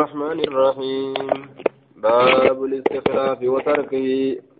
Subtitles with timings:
[0.00, 1.14] الرحمن الرحيم
[2.02, 4.08] باب الاستخلاف وتركه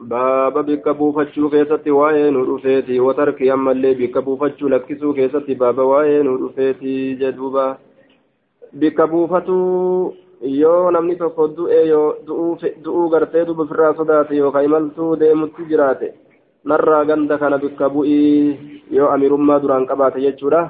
[0.00, 6.26] باب بك بوفتشو كيستي وين رفيتي وتركه أما اللي بك بوفتشو لكسو كيستي باب وين
[6.44, 7.66] رفيتي جدوبا
[8.72, 9.58] بك بوفتو
[10.62, 12.14] yoo namni tokko du'e yoo
[12.84, 16.08] du'uu gartee duba ofirraa sodaate yookaan imaltuu deemutti jiraate
[16.64, 18.58] narraa ganda kana bikka bu'ii
[18.96, 20.62] yoo amirummaa duraan qabaate jechuudha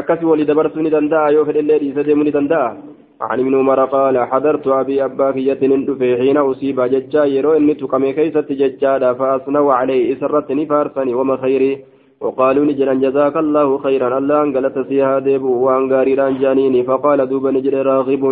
[0.00, 2.91] akkasii walii dabarsuu ni danda'a yoo fedhellee dhiisee deemuu ni danda'a.
[3.22, 5.86] عن ابن عمر قال حضرت أبي أباك يتنن
[6.20, 11.72] حين أصيب ججا يرو إني تقمي كيست ججا فأصنوا عليه إسرتني فارسني وما خيري.
[12.20, 14.18] وقالوا نجرا جزاك الله خيرا.
[14.18, 16.82] الله أنقلت سيها ديبو وأنقاري جانيني.
[16.88, 18.24] فقال دوب نجر راغب.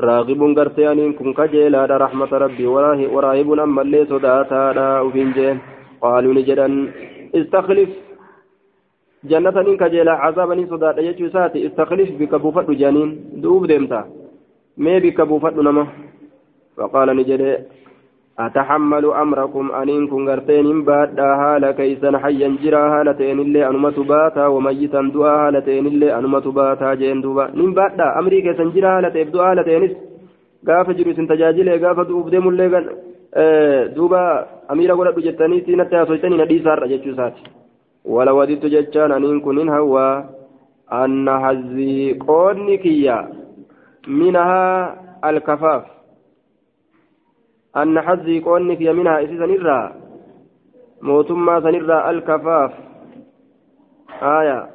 [0.00, 2.66] راغب قرتيانين كن كجيلا رحمة ربي.
[3.14, 5.56] وراهب أما اللي صداتا وفنجين
[6.02, 6.68] قالوا نجرا
[7.40, 7.90] استخلف.
[9.30, 11.66] جنة كجيلا عذابا صداتا يجو ساتي.
[11.66, 13.10] استخلف بك بوفت جانين.
[13.42, 14.19] دوب ديمتا
[14.76, 15.86] mee bikka buufadhu nama
[16.76, 17.52] faqaala ni jedhe
[20.10, 25.60] kun garteen hin baadhaa haala keeysan hayyan jiraa haala ta'enillee anumatu baataa wamayyitan du'aa haala
[25.68, 29.94] ta'enillee anumatu baataa jeen duuba nin baadhaa amrii keessan jiraa haala ta'eef du'aa haala ta'enis
[30.64, 32.70] gaafa jiru isin tajaajilee gaafa du'uuf deemullee
[33.96, 34.20] duuba
[34.68, 37.42] amiira godhadhu jettanii siinatti haasoytanii na dhiisaarra jechuu isaati
[38.04, 40.24] wala wadittu jechaan aniin kun hin hawwaa
[41.02, 43.16] anna hazzii qoonni kiyya
[44.08, 45.84] منها الكفاف.
[47.76, 49.94] أن حظي قونك منها إسي سنرى
[51.02, 52.72] موتما سنرى الكفاف.
[54.22, 54.70] آية.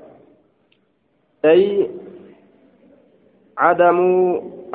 [1.46, 1.90] أي
[3.58, 4.00] عدم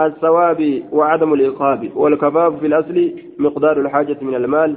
[0.01, 4.77] الثواب وعدم العقاب والكفاف في الأصل مقدار الحاجة من المال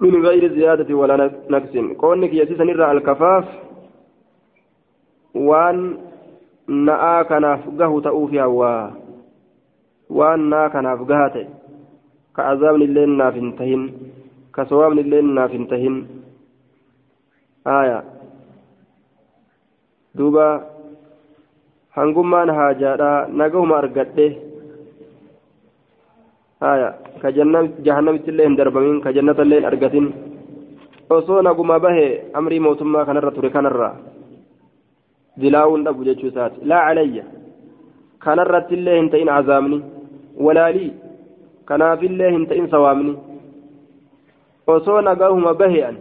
[0.00, 1.96] من غير زيادة ولا نقص.
[1.98, 3.44] قونك يسي سنرى الكفاف
[5.34, 6.07] وأن
[6.68, 8.92] na'aa kanaaf gahu ta'uufi hawwaa
[10.12, 11.46] waan naa kanaaf gaha ta'e
[12.36, 13.82] ka azaabni illee naaf hin tahin
[14.52, 15.96] ka sawaabni illee naaf hin tahin
[17.64, 17.98] aya
[20.16, 20.46] duuba
[21.96, 23.10] hangummaan haajaadha
[23.40, 24.28] nagahuma argadhe
[26.72, 26.88] aya
[27.22, 30.06] ka jahannamitti illee hin darbamin ka jannata illee hin argatin
[31.16, 32.06] osoo naguma bahe
[32.40, 33.94] amrii mootummaa kanarra ture kanarraa
[35.40, 37.24] dilaawun dhabu jechuu isaati laa calayya
[38.24, 39.78] kanarratti illee hin ta'in azaabni
[40.46, 40.90] walaalii
[41.70, 43.14] kanaafillee hin ta'in sawaabni
[44.66, 45.96] osoo nagahuma bahe'an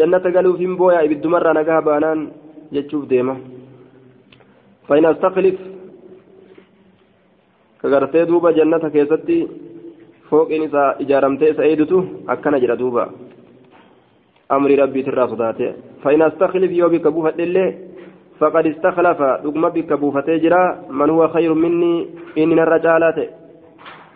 [0.00, 2.28] jannata galuuf hin booya ibiddumarraa nagaha baanaan
[2.72, 3.36] jechuuf deema
[4.88, 5.56] فإن أستخلف
[7.82, 9.38] كغرتي دوبا جنة كيستي
[10.30, 11.98] فوق إنسا إجارمتي سعيدتو
[12.28, 13.04] أكنا جرى دوبا
[14.52, 17.68] أمر ربي ترى صداته فإن أستخلف يوبي كبوفة لله
[18.40, 19.22] فقد استخلف.
[19.44, 21.94] دقم بك بوفتي جرا من هو خير مني؟
[22.38, 23.18] إن الرجالات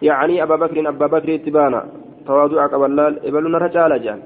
[0.02, 1.80] يعني أبا بكر أبا بكر اتبانا.
[2.26, 4.20] تواضع قبلال إبلنا رجال جان.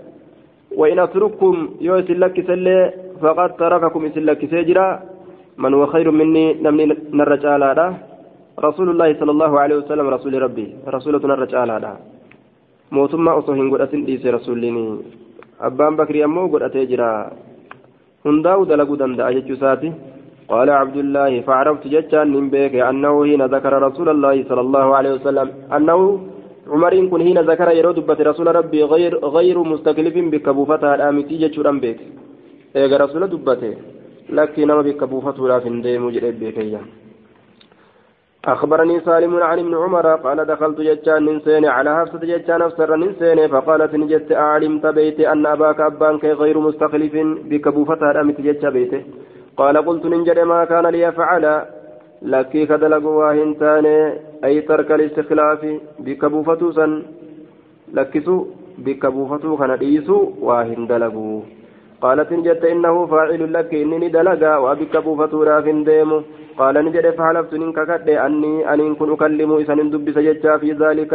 [0.76, 2.92] وإن أترككم يوس لك سلي
[3.22, 4.88] فقد ترككم إسل لك سجرا
[5.58, 6.84] من هو خير مني؟ نمني
[7.24, 7.62] الرجال
[8.60, 10.66] رسول الله صلى الله عليه وسلم رسول ربي.
[10.88, 11.70] رسولة الرجال
[12.92, 14.02] موتما أصهن قد أتن
[14.34, 14.98] رسولني
[15.60, 17.30] أبان بكر أمو قد أتجرا
[18.26, 19.90] هنداو دلقوا دندا جتشوساتي
[20.52, 22.44] قال عبد الله فعرفت جتشان من
[22.90, 25.98] أنه حين ذكر رسول الله صلى الله عليه وسلم أنه
[26.72, 27.98] عمر إن كن حين ذكر يرود
[28.30, 32.00] رسول ربي غير غير مستكلف بكبوفتها الآمتي جتشوران بيك
[32.76, 33.72] إيغا رسول دبته
[34.38, 36.58] لكن ما بكبوفته لا فندي مجرد بيك
[38.44, 43.94] أخبرني سالم عن ابن عمر قال دخلت جتان ننسين على حفصة جتان أفسر ننسين فقالت
[43.94, 47.14] نجت أعلمت بيتي أن أباك أبانك غير مستخلف
[47.50, 49.02] بك بوفتها أمت جت بيته.
[49.56, 51.64] قال قلت ننجد ما كان ليفعل
[52.22, 53.86] لك كدلق واهنتان
[54.44, 55.62] أي ترك الاستخلاف
[55.98, 56.86] بك بوفتوسا
[57.96, 58.36] لكسو
[58.78, 61.40] بك بوفتو كان ديسو واهن دلقوا
[62.02, 66.22] قالت نجت إنه فاعل لك إنني دلقا وبك بوفتو راف ديمو.
[66.60, 71.12] قال نجد فحلفت ننك كد أني أن كن أكلم إسان دبس ججا في ذلك.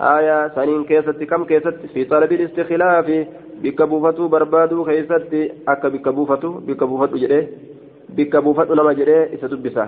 [0.00, 3.08] آية سنين كيست كم كيست؟ في طلب الاستخلاف
[3.62, 5.32] بكبوفتو بربادو كيست
[5.68, 7.40] أكا بكبوفتو بكبوفتو جده
[8.16, 9.84] بكبوفتو نما جده إسا دبسا.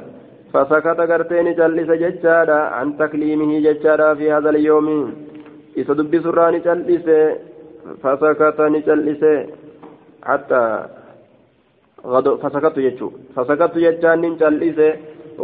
[0.52, 4.87] فسكت قرتين جلس ججادا عن تكليمه ججادا في هذا اليوم.
[5.78, 7.06] إسا دبس راني جلس
[8.02, 9.22] فسكت نجلس.
[10.28, 10.62] حتى
[12.44, 14.88] fasakattu jechuu fasakattu jechaan nin callise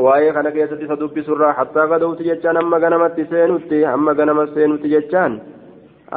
[0.05, 5.39] waa'ee kana keessatti isa dubbisurraa hattaa gadowti jechaan amma ganamatti seenutti amma ganama seenutti jechaan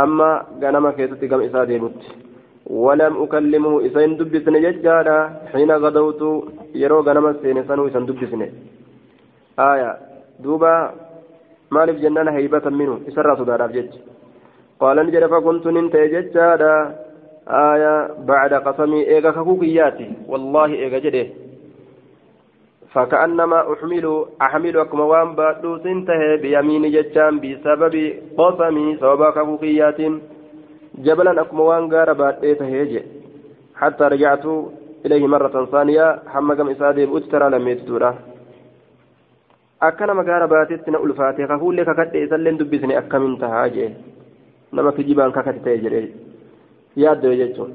[0.04, 0.32] amma
[0.64, 2.20] ganama keessatti gama isaa deemutti
[2.70, 5.16] ولم أكلمه إسان دبسن ججالا
[5.52, 6.22] حين غدوت
[6.82, 8.42] يرو غنم السين سنو إسان دبسن
[9.70, 9.90] آية
[10.42, 10.74] دوبا
[11.74, 13.92] مالف جنان هيبة منه إسرى صدار جج
[14.80, 16.74] قال نجد فكنت ننت ججادا
[17.47, 20.11] آية بعد قسمي إيغا كوكياتي.
[20.27, 21.27] والله إيغا جده.
[22.93, 27.95] فكأنما أحمل أحمل أكما وان بادو سنته بيمين ججان بسبب
[28.37, 29.99] قسمي سبب كوكيات.
[30.97, 33.01] جبلا أكما وان غار بادئته
[33.75, 34.45] حتى رجعت
[35.05, 38.15] إليه مرة ثانية حمقم إسادي بأتترى لم يتدوره
[39.79, 43.89] akkana magaala baatetti na ulfaate kafuullee kakadhe isalleen dubbisne akkamiin tahaa jee
[44.71, 45.59] nama kijibaan kakati
[47.03, 47.71] yaaddo jechuun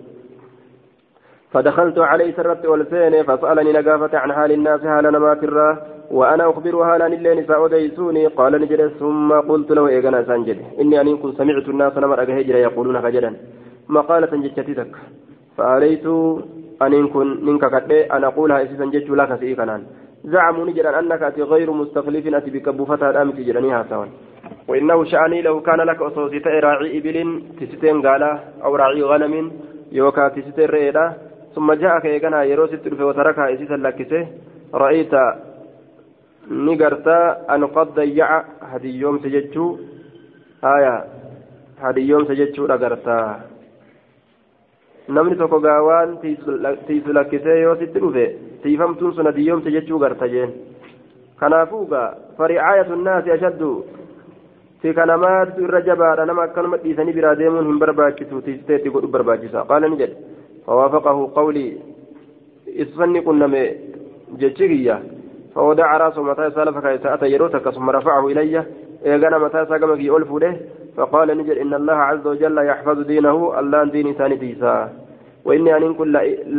[1.53, 5.77] فدخلت عليه سرت والسين فسألني نقافة عن حال الناس حال نمات الراه
[6.11, 11.17] وأنا أخبرها لأن اللي نساء ديسوني قال نجد ثم قلت له إيقنا سنجد إني أن
[11.23, 13.31] كنت سمعت الناس نمر أجهجر يقولون خجلا
[13.89, 14.93] مقالة جتتك
[15.57, 16.07] فأريت
[16.83, 19.77] أن كن منك قد أن أقولها إسيسا جت لك سيكنا
[20.33, 21.23] زعموا نجرا أنك
[21.53, 24.07] غير مستخلف أتي بكبوفتها الأمس جرانيها سوا
[24.69, 27.17] وإنه شأني لو كان لك أصوصيت راعي إبل
[27.61, 29.53] تستين قالا أو راعي غنم
[29.93, 31.05] يوكا تستين رئيدا.
[31.55, 34.27] ثم جاءك يغنى يروس التلف وتركها إسيسا لكسه.
[34.75, 35.15] رأيت
[36.51, 37.19] نقرتا
[37.55, 38.29] أن قد ضيع
[38.63, 39.65] هدي يوم سجدتو
[40.65, 41.05] آية
[41.81, 43.19] هدي يوم سجدتو لقرتا
[45.11, 46.19] namni tokko gaawaan
[46.87, 48.25] tiisu lakkisee yoo sitti dhufe
[48.63, 50.53] tiifamtuun sun adiyyoomte jechuu garta jeen
[51.41, 53.71] kanaafuu gaa faricaayatu nnaasi ashaddu
[54.83, 59.89] fi kanamaatu irra jabaadha nama akkanuma dhiisanii biraa deemuun hin barbaachisu tiisteetti godhu barbaachisa qaala
[59.89, 60.17] ni jedhe
[60.67, 61.71] fawaafaqahu qawlii
[62.85, 63.65] isfanni qunname
[64.43, 65.01] jechi kiyya
[65.55, 68.65] فوضع راسه متى سالف كأتى يروتك ثم رفعه إلي
[69.07, 70.57] إيغانا متى ساقمك يؤلف له
[70.97, 74.93] فقال نجد إن الله عز وجل يحفظ دينه الله دين ثاني ديسا
[75.45, 76.09] وإني أن كن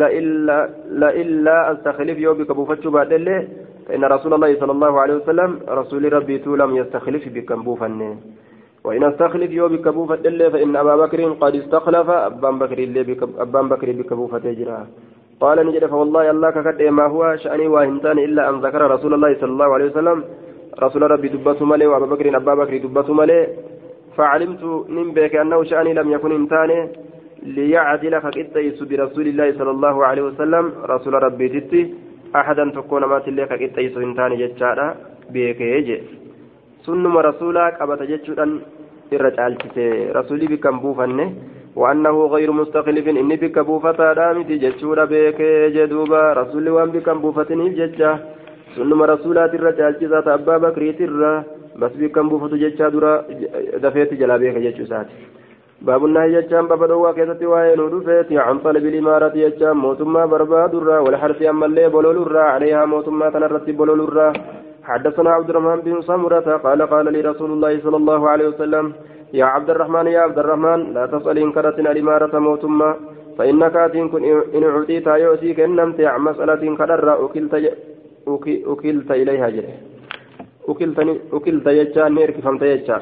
[0.01, 0.69] لإلا
[1.01, 3.47] لإلا أستخلف يوبك بوفتش بعد الله
[3.87, 8.01] فإن رسول الله صلى الله عليه وسلم رسول ربي لم يستخلف بك بوفن
[8.85, 12.79] وإن استخلف يوبك بوفت الله فإن أبا بكر قد استخلف أبان بكر
[13.45, 14.45] أبان بكر بك بوفت
[15.41, 19.51] قال نجد فوالله الله كقد ما هو شأني واهمتان إلا أن ذكر رسول الله صلى
[19.55, 20.17] الله عليه وسلم
[20.85, 23.39] رسول ربي دبته ملي وأبا بكر أبا بكر دبته ملي
[24.17, 24.63] فعلمت
[24.95, 26.79] من بك أنه شأني لم يكن إنتاني
[27.55, 31.81] ليعدل فقديس برسول الله صلى الله عليه وسلم رسول ربي تتي.
[32.35, 34.95] أحدا تكون مات اللي فقديس إنتاني جتشارا
[35.33, 35.97] بك يجي
[36.85, 38.45] سنما رسولا قبت جتشورا
[39.13, 39.57] الرجال
[40.15, 41.33] رسولي بكم بوفنه
[41.75, 45.41] وأنه غير مستخلف إني بك بوفتا دامتي جتشورا بك
[45.75, 48.11] جدوبا رسول وان بكم بوفتني جتشا.
[48.75, 51.43] سنما رسولات الرجال جزات أبا بكر ترى.
[51.79, 53.13] بس بكم بوفتو جتشا درا
[53.83, 55.15] دفيت جلابيك جتشو ساتي
[55.87, 60.99] باب النهي جتشان باب دوا كيستي وين ودفيت عن طلب الإمارة جتشان موتما برباد الرا
[60.99, 64.29] والحرث أما اللي بلول الرا عليها موتما تنرت بلول الرا
[64.89, 68.85] حدثنا عبد الرحمن بن سمرة قال قال لي رسول الله صلى الله عليه وسلم
[69.39, 72.89] يا عبد الرحمن يا عبد الرحمن لا تصل إن كرت الإمارة موتما
[73.37, 74.05] فإنك أتين
[74.55, 77.53] إن أعطيت يؤتيك إن نمت عن مسألة كدر أكلت
[78.73, 79.73] أكلت إليها جري
[80.69, 83.01] أكلتني أكلت يجان نيرك فهمت يجان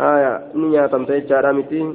[0.00, 1.94] آية نية تمت يجان متي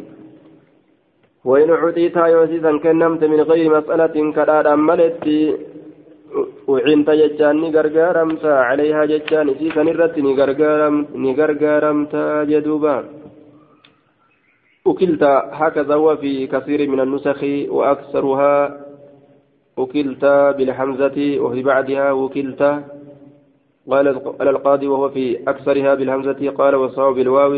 [1.45, 5.25] وإن أعطيت يؤتيك كنمت من غير مسألة كدر أملت
[6.67, 9.49] وعنت جتان نغرغرمت عليها جتان
[9.93, 12.13] الرت نغرغرمت نغرغرمت
[12.49, 12.97] جدوبا.
[14.87, 15.23] أكلت
[15.61, 18.53] هكذا هو في كثير من النسخ وأكثرها.
[19.77, 20.25] أكلت
[20.57, 22.61] بالحمزة وفي بعدها وكلت
[23.91, 24.07] قال
[24.47, 27.53] القاضي وهو في أكثرها بالهمزة قال والصواب بالواو.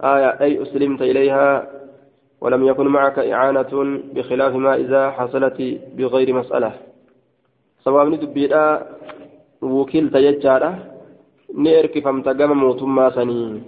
[0.00, 1.66] آية أي أسلمت إليها
[2.40, 6.72] ولم يكن معك إعانة بخلاف ما إذا حصلت بغير مسألة
[10.20, 10.78] jechaadha
[11.54, 13.62] ni erkifamta gama mootummaa sanii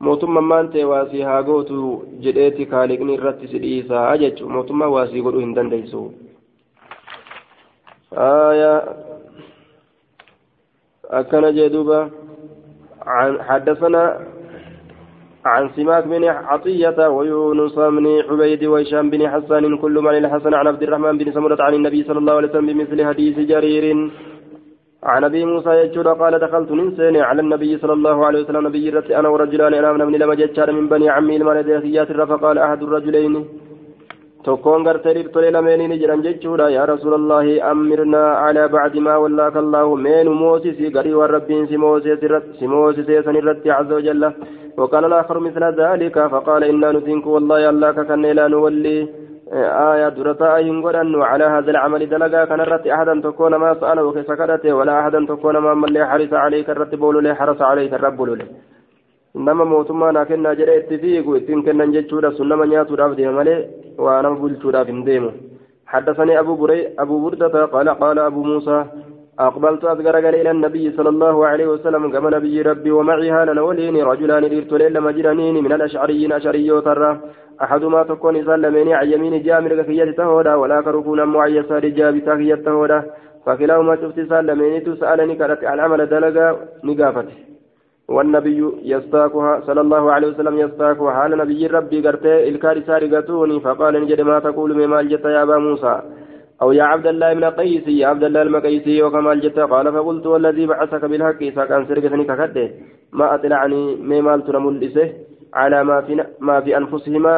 [0.00, 5.40] mootummaan maan ta'e waasii haa gootu jedheeti kaaliqni irratti si dhiisaa jechuun mootummaa waasii godhuu
[5.40, 6.02] hin dandeessu.
[11.20, 11.98] akkana jee duuba
[13.40, 14.26] حدثنا
[15.54, 20.82] عن سماك بن عطية ويونس بن عبيد وهشام بن حسان كل من الحسن عن عبد
[20.82, 23.84] الرحمن بن سمرة عن النبي صلى الله عليه وسلم بمثل حديث جرير.
[25.12, 28.84] عن أبي موسى يجود قال دخلت ننسين على النبي صلى الله عليه وسلم نبي
[29.20, 30.34] أنا ورجلان أنا من لما
[30.78, 33.34] من بني عمي المالديات فقال أحد الرجلين.
[34.46, 39.86] تكون غرتري بتولي لمن جران جتشودا يا رسول الله امرنا على بعد ما ولاك الله
[40.06, 42.12] من موسى غري والربين سموسي
[42.60, 44.22] سموسي سنرت عز وجل
[44.78, 48.96] وقال الآخر مثل ذلك فقال إنا نتنك والله الله كان لا نولي
[49.92, 55.00] آية درتا ينقرن وعلى هذا العمل دلقا كان الرت أحدا تكون ما سأله كسكرته ولا
[55.00, 58.34] أحدا تكون ما من حرص عليك الرت بولو لي حرص عليك الرب بولو
[59.48, 62.32] nama mootummaa naa kennaa jedhee itti fiigu ittiin kennan jechuudha.
[62.32, 63.60] Sun nama nyaatuudhaaf deema malee
[63.98, 65.32] waa nama bulchuudhaaf hin deemu.
[65.86, 68.84] حدثني أبو بري أبو بردة قال قال أبو موسى
[69.38, 74.44] أقبلت أذكر إلى النبي صلى الله عليه وسلم كما نبي ربي ومعي هالا وليني رجلان
[74.44, 77.20] ريرت ليلا مجرانين من الأشعريين أشعري ترى
[77.62, 82.98] أحدما تكون سلمين عن يمين جامر كفية تهودا ولا كركون معي يسار كفية تهودا
[83.46, 86.46] فكلاهما شفت سلمين تسألني كانت عن عمل دلقا
[86.84, 87.55] نقافته
[88.08, 91.10] والنبي يستاكها صلى الله عليه وسلم يستاكها.
[91.10, 95.94] حال نبي ربي قرتي الكار سارقتوني فقال نجد ما تقول مما الجت يا أبا موسى.
[96.62, 100.66] أو يا عبد الله بن قيس يا عبد الله المقيسي وكما الجت قال فقلت والذي
[100.66, 102.70] بعثك بالحق فكان سرقتني ككده
[103.12, 105.12] ما أطلعني مما تنملسه
[105.54, 107.36] على ما في ما في أنفسهما.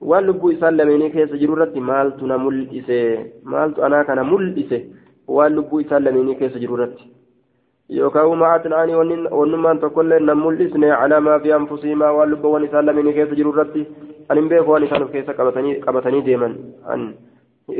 [0.00, 3.26] واللب يسلمني كيس جرورت مال تنملسه.
[3.44, 4.80] مالت أنا كان ملسه
[5.28, 6.96] واللب يسلمني كيس جرورت
[7.98, 8.94] yookaan macatin ani
[9.38, 13.86] wannummaan tokkollee nan mul'isne calaamaa fi anfusihimaa waan lubboowwan isaan lameenii keessa jiru irratti
[14.28, 15.34] an hin beeku waan isaan of keessa
[15.86, 16.54] qabatanii deeman
[16.94, 17.08] an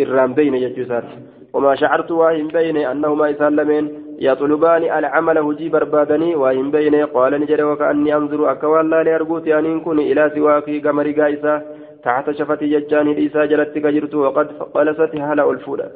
[0.04, 3.84] irraan beyne jechuu isaati وما شعرت واهم بين أنهما إسان لمن
[4.18, 9.98] يطلبان العمل هجي بربادني واهم بين قال نجري وكأني أنظر أكوان لا لأرجوت أن كن
[9.98, 11.62] إلى سواك قمر قائسة
[12.04, 15.86] تحت شفتي ججاني لإسا جلت كجرت وقد قلست هلا ألفودا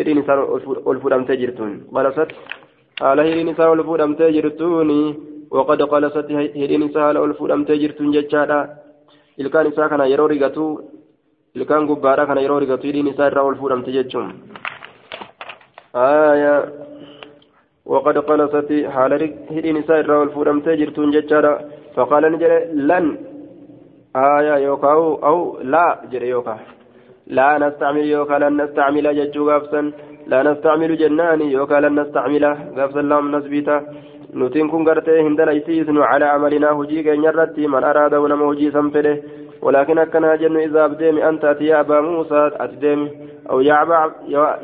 [0.00, 0.18] إذن
[0.92, 2.30] ألفودا متجرتون قلست
[3.00, 5.00] hiriin isaa ol fuudhamtee jirtuuni
[5.56, 8.58] waqad qalasatti hiriin isaa haala ol fuudhamtee jirtuun jechaadha
[9.38, 10.66] ilkaan isaa kana yeroo rigatu
[11.54, 14.28] ilkaan gubbaadha kana yeroo rigatu hiriin isaa irraa ol fuudhamte jechuun
[17.88, 19.12] وقد قلصت حال
[19.50, 21.52] هدين نساء الرول فورمتي جرتون جتشارا
[21.94, 23.06] فقال نجري لن
[24.16, 24.92] آية يوكا
[25.30, 26.58] أو لا جري يوكا
[27.36, 29.92] لا نستعمل يوكا لن نستعمل جتشو غافسا
[30.26, 33.76] لا نستعمل جناني يوكا لن نستعمله قبض اللهم نسبيتا.
[34.34, 37.66] نتين كن قرتي هندل ايسيسن على عملنا هجيك نرتي.
[37.66, 39.22] من أراد ونما هجي سنفده
[39.62, 43.10] ولكن أكنا جن إذا أبديم أنت يا أبا موسى أتديم.
[43.50, 44.12] أو يا أبا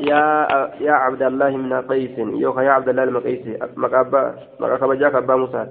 [0.09, 0.23] يا
[0.87, 2.17] يا عبد الله من قيس.
[2.17, 3.41] يوكا يا عبد الله المقيس
[3.77, 5.65] مكابا مكابا جاك أبا موسى.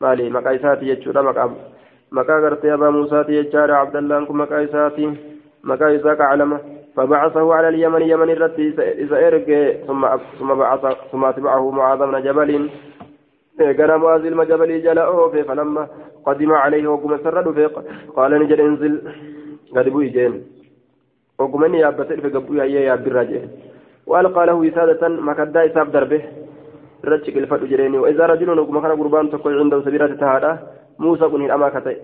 [0.00, 1.50] مالي مقايساتي يجورا مكاب
[2.12, 4.44] مكا قرتي أبا موسى يجارا عبد الله أنكم
[5.64, 6.58] مقايساتي مقايساك علمه.
[6.96, 9.48] فبعثه على اليمن يمن الرتي إذا إرق
[9.86, 10.02] ثم
[10.38, 12.70] ثم بعث ثم أتبعه معاذ بن جبل.
[13.58, 15.88] كان معاذ المجبل جلاءه فلما
[16.26, 17.46] قدم عليه وقم سرد
[18.16, 18.94] قال نجل إنزل.
[19.76, 20.42] قد بوي جين.
[21.38, 23.48] وقم يا بتل في قبوي يا يا بالرجل
[24.06, 26.22] وألقى له وسادة مكدا إساب دربه.
[27.04, 30.52] رجك الفتو جريني وإذا رجل وقم كان قربان تقول عنده سبيرة تهادا
[30.98, 31.96] موسى كن الأماكتي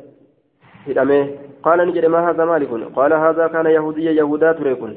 [0.88, 1.29] هدامه
[1.62, 4.93] قال نجد ما هذا مالك؟ قال هذا كان يهوديا يهودا تريكون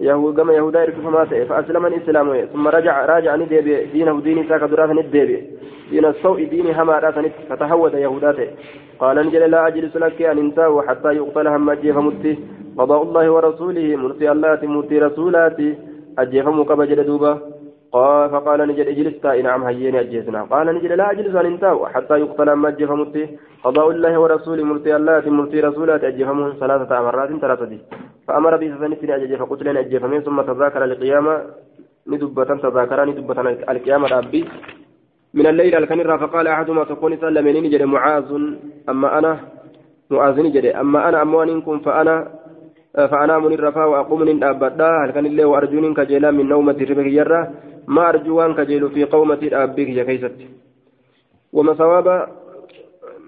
[0.00, 1.06] يهود كما يهودا يركف
[1.48, 5.44] فأسلم الإسلام ثم رجع راجع ندبي دينه ديني ساك دراسة ندبي
[5.90, 8.48] دين السوء ديني هما راسة فتهود يهوداته
[8.98, 11.96] قال نجد لا أجلس لك أن انتهى حتى يقتل هم أجيف
[12.78, 15.74] قضاء الله ورسوله مرسي الله مرسي رسولاتي.
[16.18, 17.32] أجيف مقبجل دوبا.
[17.92, 21.88] قال فقال نجد اجلس نعم هيني اجلسنا قال نجد لا أجلس أن انتهوا.
[21.88, 23.14] حتى يقتل ما جفمت
[23.64, 27.72] قضاء الله ورسوله مرتي الله مرتي رسولات اجفمه ثلاثة مرات ثلاثة
[28.28, 31.34] فأمر به فنسني اجج فقتلنا اجفمه ثم تذاكر القيامة
[32.10, 33.36] ندبة تذاكر ندبة
[33.72, 34.42] القيامة ربي.
[35.34, 38.30] من الليل الكنرة فقال أحدهما تكون سلمني نجد معاذ.
[38.88, 39.32] أما أنا
[40.10, 42.14] معاذ نجد أما أنا اموانكم فأنا
[42.96, 47.40] فأنام الرفا وأقوم من أبدا هل كان الله وأرجون كجيلا من نومة ربك يرى
[47.88, 50.36] ما أرجوان كجيل في قومة أبيك يا كيست
[51.52, 52.28] وما ثواب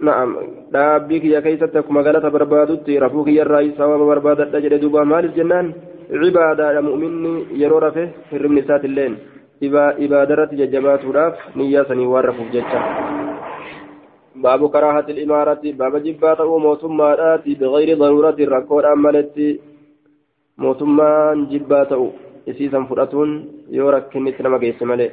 [0.03, 0.37] نعم
[0.75, 5.73] أبيك يا كيست كما قالت بربادت رفوك يا الرئيس ثواب بربادت أجل دوبا مال الجنان.
[6.11, 9.13] عبادة مؤمن يرو رفه في الرمن سات اللين
[10.05, 12.81] إبادرة ججبات راف نية سني ورفوك ججا.
[14.37, 19.61] باب كراهة الإمارة باب جبات وموتما آتي بغير ضرورة الركور أمالتي
[20.59, 21.11] موتما
[21.51, 21.93] جبات
[22.51, 23.29] إسيسا فرأتون
[23.71, 25.11] يورك كنت نما قيس ملي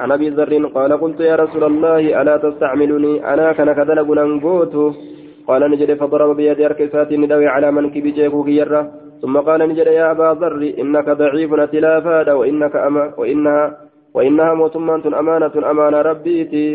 [0.00, 4.74] عن أبي ذر قال قلت يا رسول الله ألا تستعملني أنا كان كذلك ننقوت
[5.48, 8.82] قال نجد فضرب بيد أركسات ندوي على منكب جيكوك يرى
[9.22, 13.64] ثم قال نجد يا أبا ذر إنك ضعيف تلافاد وإنك أما وإنها
[14.14, 16.66] وإنها موتمانة أمانة أمانة ربيتي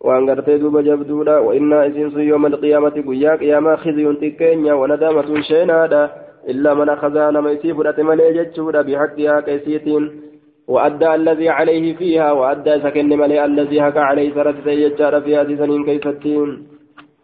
[0.00, 6.02] قرتي دوب جبدودا وإنا إسنس يوم القيامة قياك يا ما خزي تكينيا وندامة شينادا
[6.48, 10.22] إلا من أخذها لما يسيب الأتمالي جتشودا بحقها كيسيتين.
[10.68, 15.84] وأدى الذي عليه فيها وأدى سكن ملي الذي هكا عليه سرت يجار في هذه سنين
[15.84, 16.66] كيستين.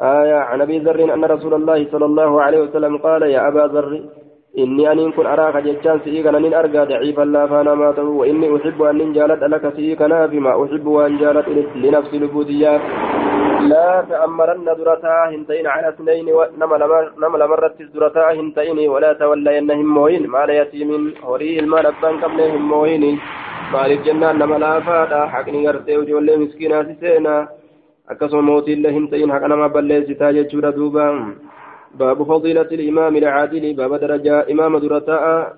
[0.00, 4.04] آية عن أبي ذر أن رسول الله صلى الله عليه وسلم قال يا أبا ذر
[4.58, 9.12] إني أن كن أراك جتان سيئك أن أرقى ضعيفا لا فانا ماته وإني أحب أن
[9.12, 12.80] جالت لك سيئك بما أحب أن جالت لنفسي البودية
[13.60, 16.26] لا تأمرن درتا هنتين على اثنين
[17.22, 23.18] نمل مرت درتا هنتين ولا تولينهم موين مال يتيم هوري المال أبان قبلهم موين
[23.72, 27.32] maaliif jennaan nama laafaadha haqni gartee ijoollee miskiinaati seena
[28.12, 31.06] akkasuma mootiillee hin ta'in haqa nama balleessitaa jechuudha duuba
[31.96, 35.52] باب فضيلة الإمام العادل باب درجة إمام درتاء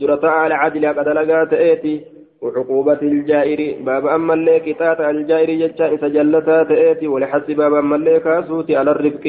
[0.00, 1.94] درتاء العادل قد لقات إيتي.
[2.42, 8.70] وعقوبة الجائر باب أما اللي كتات الجائر جتشا سجلتا تأتي ولحس باب أما اللي كاسوت
[8.70, 9.26] على الرفق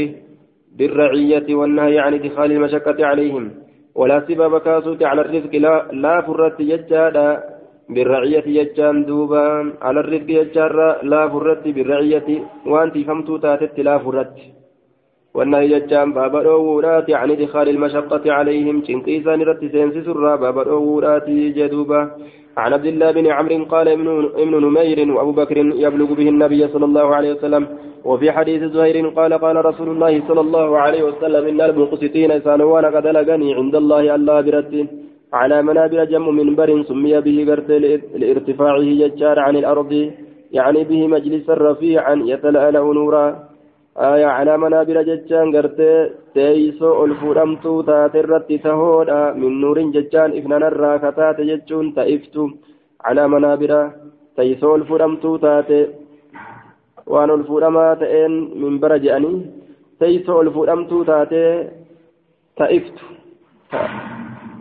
[0.78, 3.52] بالرعية والنهي عن إدخال المشقة عليهم.
[3.96, 7.44] ولا سبب كأسوت على الرفق لا, لا فرت جتشا
[7.90, 9.74] بالرعية يجان دوبا.
[9.82, 12.28] على الرزق يجار لا فرت بالرعية
[12.66, 14.36] وانت فهمتوا تاتت لا فرت.
[15.34, 18.84] والنهي يجان باب الأولات عن إدخال المشقة عليهم.
[18.88, 22.02] شنقيسان رت سينسي سرا باب الأولات جدوبا.
[22.58, 23.88] عن عبد الله بن عمرو قال
[24.44, 27.68] ابن نمير وأبو بكر يبلغ به النبي صلى الله عليه وسلم.
[28.06, 33.08] وفي حديث زهير قال قال رسول الله صلى الله عليه وسلم إن المقسطين سانوان قد
[33.08, 34.88] لقني عند الله الله برد
[35.34, 37.70] على منابر جم منبر سمي به قرت
[38.22, 40.12] لارتفاعه ججار عن الأرض
[40.52, 43.26] يعني به مجلسا رفيعا يتلألأ نورا
[43.98, 45.80] آية على منابر ججان قرت
[46.34, 52.50] تيسو الفرمتو تاترت تهودا من نور ججان إفنان الراكتات ججون تئفتو
[53.06, 53.72] على منابر
[54.38, 55.80] تيسو الفرمتو تاتي
[57.48, 59.38] fuudhamaa ta'een minbara je'anii
[60.00, 61.52] teeysoo ol fuudhamtuu taatee
[62.58, 63.04] ta'iftu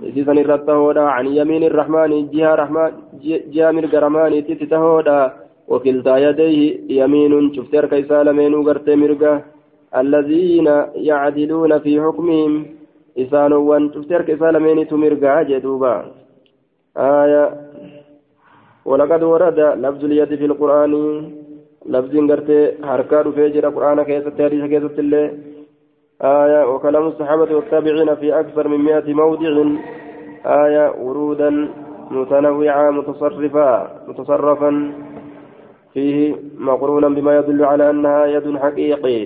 [0.09, 5.17] isiisan irratti tahoodha an yamiin irrahmaani jiha rahmaan jiha mirga rahmaaniitti tahoodha
[5.73, 6.61] وكلتا يديه
[7.01, 9.35] يمين شفت أرك إسالمين وقرت مرقة
[10.03, 10.69] الذين
[11.09, 12.53] يعدلون في حكمهم.
[13.19, 15.95] إسانوا شفت أرك إسالمين تمرقة جدوبا
[16.97, 17.45] آية.
[18.85, 20.93] ولقد ورد لفظ اليد في القرآن.
[21.87, 22.51] لفظ قرت
[22.89, 25.27] حركات فيجر القرآن كيست حديث كيست الله
[26.23, 26.61] آية.
[26.71, 29.53] وكلام الصحابة والتابعين في أكثر من مئة موضع.
[30.47, 30.87] آية.
[31.05, 31.51] ورودا
[32.11, 33.69] متنوعة متصرفة
[34.09, 34.73] متصرفا.
[35.95, 39.21] فيه مقرونا بما يدل على أنها يد حقيقي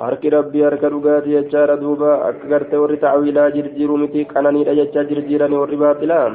[0.00, 6.28] dhugaatii jechaadha duuba akka gartee warri taawiilaa jirjiiru miti qananiidha jechaa jirjiirani warri baaxilaa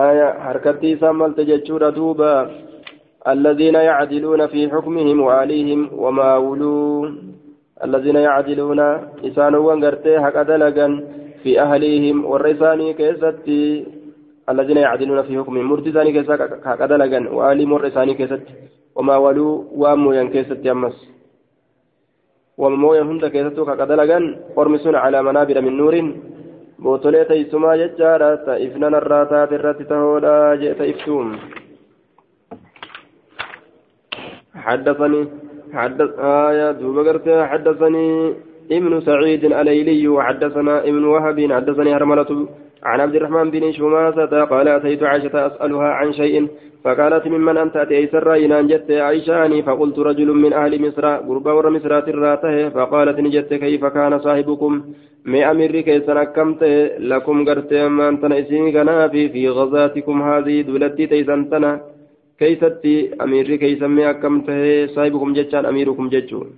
[0.00, 2.32] aya harkatti isaan malte jechuudha duuba
[3.20, 7.08] الذين يعدلون في حكمهم وآليهم وما ولوا
[7.84, 8.80] الذين يعدلون
[9.28, 10.88] إسانوا وانقرتي حق دلقا
[11.42, 13.86] في أهليهم والرساني كيستي
[14.50, 16.34] الذين يعدلون في حكمهم مرتزاني كيسا
[16.64, 18.54] حق دلقا وآليهم والرساني كيستي
[18.96, 20.96] وما ولوا وأمو ينكيستي أمس.
[22.58, 24.18] ومو يهند كيستو حق دلقا
[24.56, 25.94] قرمسون على منابر من نور
[26.78, 30.80] بوتولي تيسما يجارة تئفنا الراتات الرات تهودا جئت
[34.54, 35.20] حدثني
[35.72, 38.34] حدث آية دوبا حدثني
[38.72, 42.48] ابن سعيد الايلي وحدثنا ابن وهب حدثني هرملة
[42.82, 46.48] عن عبد الرحمن بن شماسة قال أتيت عائشة أسألها عن شيء
[46.84, 51.70] فقالت ممن أنت؟ أتي سرى إن جت عائشاني فقلت رجل من أهل مصر قربا ور
[51.70, 54.82] مصر تراتة فقالت نجت كيف كان صاحبكم؟
[55.24, 56.62] ما أمر كيسن أكمت
[56.98, 58.72] لكم قرت ما أنت نسين
[59.08, 61.80] في في غزاتكم هذه دولتي تيسنتنا
[62.38, 66.50] كيستي أميري كيسمي أكم تهي صاحبكم جتشان أميركم جتشون.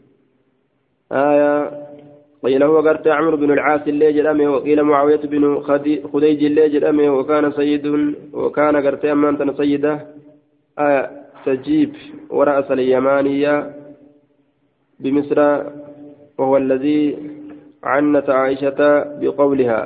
[1.12, 1.81] آية
[2.42, 5.60] قيل هو قرت عمرو بن العاص اللي جرمه وقيل معاوية بن
[6.12, 7.86] خديج اللي جرمه وكان سيد
[8.32, 10.06] وكان قرت أمان سيدة.
[10.78, 11.10] آية
[11.46, 11.92] تجيب
[12.30, 13.74] ورأس اليمانية
[15.00, 15.38] بمصر
[16.38, 17.00] وهو الذي
[17.84, 18.80] عنت عائشة
[19.20, 19.80] بقولها.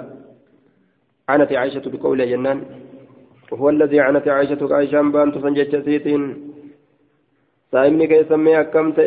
[1.28, 2.58] عنت عائشة بقولها جنان.
[3.52, 6.22] وهو الذي عنت عائشة عائشة بان تسنجت سيتين
[7.72, 8.98] سائمني كي سمي أكمت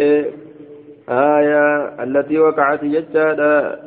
[1.10, 3.80] آية التي وقعت ججادة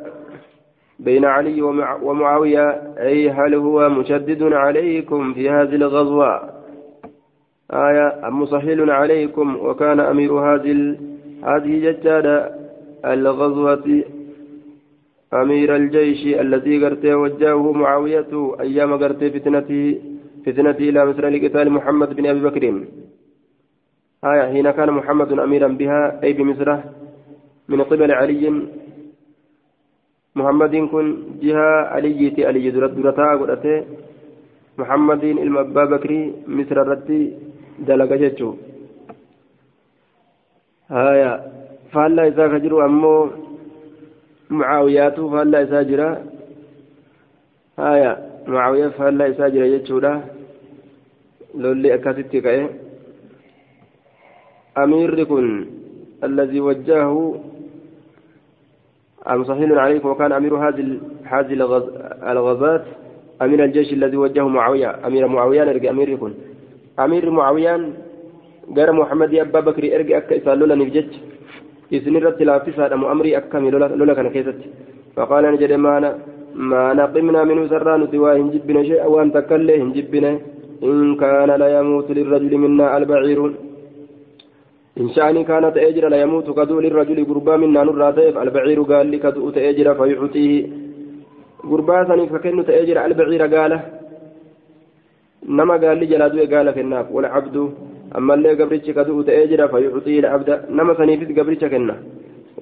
[0.99, 1.61] بين علي
[2.01, 6.49] ومعاوية أي هل هو مشدد عليكم في هذه الغزوة؟
[7.73, 10.97] آية أم مسهل عليكم وكان أمير هذه
[11.43, 12.55] هذه ججادة
[13.05, 14.03] الغزوة
[15.33, 20.01] أمير الجيش الذي قرته وجهه معاوية أيام قرته فتنته
[20.45, 22.83] فتنة إلى مصر لقتال محمد بن أبي بكر.
[24.25, 26.79] آية حين كان محمد أميرا بها أي بمصر
[27.69, 28.43] من قبل علي
[30.35, 31.05] محمد كن
[31.43, 33.75] جهة علي علي درتا قدته
[34.79, 36.11] محمد إلما أبا بكر
[36.57, 37.19] مصر رتي
[37.87, 38.49] دلق جتشو
[41.93, 43.21] faallaa isaa ka jiru ammoo
[44.49, 46.07] mucaawiyaatu faallaa isaa jira
[47.77, 48.11] haya
[48.47, 50.11] mucaawiyaa faallaa isaa jira jechuudha
[51.65, 52.63] lolli akkasitti ka'e
[54.83, 55.47] amiirri kun
[56.23, 57.35] الذي وجهه
[59.31, 61.53] أم صحيح عليكم وكان أمير هذه هذه
[62.31, 62.83] الغزاة
[63.41, 66.33] أمير الجيش الذي وجهه معاوية أمير معاوية أرجع أمير يكون.
[66.99, 67.89] أمير معاوية
[68.75, 71.11] غير محمد أبا بكر أرجع أكا إسالولا نفجت.
[71.93, 74.59] إذن رت لافسا أم أمري أكا لولا كان كيست.
[75.15, 76.19] فقال نجد ما
[76.55, 80.31] ما نقمنا منه سرا نتوى هنجبنا شيئا وأن تكله هنجبنا
[80.83, 83.39] إن كان لا يموت للرجل منا البعير.
[84.99, 88.09] إن شأني كانت أجر لا يموت كدو للرجل قربا منا نرى
[88.43, 90.67] البعير قال لي كدو تأجر فيعطيه.
[91.71, 93.73] قربا ثاني فكن تأجر البعير قال.
[95.57, 97.55] نما قال لي جلادو قال في الناف والعبد
[98.17, 100.49] أما اللي قبرتش كدو تأجر فيعطيه العبد.
[100.77, 101.95] نما ثاني في قبرتش كنا.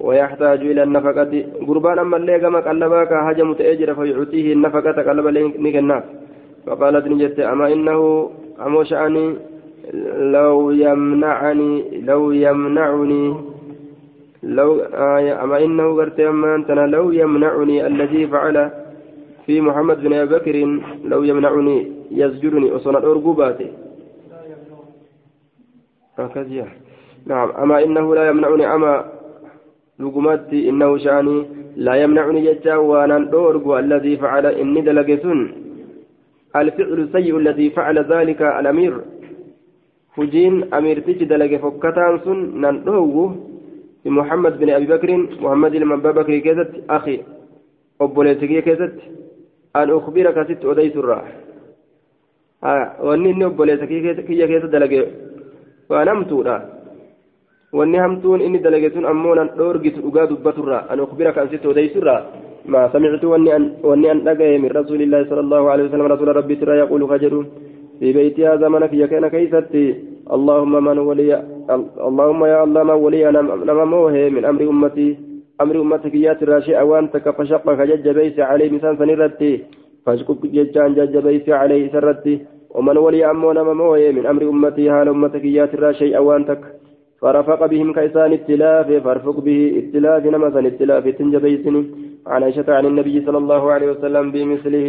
[0.04, 1.32] ويحتاج إلى النفقة.
[1.68, 6.04] قربان أما اللي قام قلباك هجم تأجر فيعطيه النفقة قلب لك
[6.66, 8.30] فقالت نجت أما إنه
[8.66, 9.24] أمو شأني
[10.36, 13.34] لو يمنعني لو يمنعني
[14.42, 14.80] لو
[15.16, 18.70] آية أما إنه قرت أما أنتنا لو يمنعني الذي فعل
[19.46, 20.56] في محمد بن أبي بكر
[21.04, 23.68] لو يمنعني يزجرني أصلا أرقباتي
[26.18, 26.66] هكذا.
[27.26, 27.50] نعم.
[27.50, 29.04] أما إنه لا يمنعني أما
[30.00, 35.52] لقمتي إنه شأني لا يمنعني جتا وأنا أرقب الذي فعل إني دلقسن
[36.56, 39.00] الفعل السيء الذي فعل ذلك الأمير.
[40.16, 43.36] فجين أمير تجي دلق فكتان سن نندوه
[44.04, 45.10] بمحمد بن أبي بكر
[45.44, 47.16] محمد بن أبي بكر كيست أخي
[48.66, 48.96] كيست
[49.76, 51.28] أن أخبرك ست أديس الراح
[53.06, 55.00] wanni inni obboleessa kiyya keessa dalage
[55.90, 56.56] waan hamtuudha
[57.72, 62.22] wanni hamtuun inni dalage sun ammoo nan dhoorgitu dhugaa dubbaturraa an ukbira kan sitti odeysurraa
[62.66, 66.56] ما سمعت واني أن واني أجي من رسول الله صلى الله عليه وسلم رسول ربي
[66.56, 67.34] ترى يقول فجر
[68.02, 69.86] في بيت هذا من في كان كيستي.
[70.34, 71.30] اللهم من ولي
[72.08, 75.08] اللهم يا الله من ولي نما موه من أمر أمتي.
[75.62, 79.52] أمر أمتك يا ترى شيء وأنتك فشق فجج بيس عليه مثال سنرتي
[80.04, 82.34] فاشكك ججان جج بيس عليه سرتي.
[82.74, 84.90] ومن ولي أمو نما موه من أمر أمتي.
[84.90, 86.62] هال أمتك يا ترى شيء وأنتك
[87.20, 91.82] فرفق بهم كيسان اتلاف فارفق به اتلاف نمسا اتلاف تنجبيسني
[92.26, 94.88] عن عائشة عن النبي صلى الله عليه وسلم بمثله.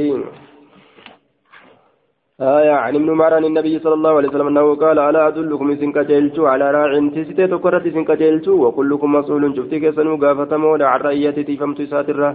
[2.41, 6.45] آية عن ابن عمر عن النبي صلى الله عليه وسلم أنه قال ألا أدلكم سنكتلتو
[6.45, 12.29] على راع تسيتي تكرت سنكتلتو وكلكم مسؤول شفتك سنو قافة مولا عن رأيتي فمت ساترة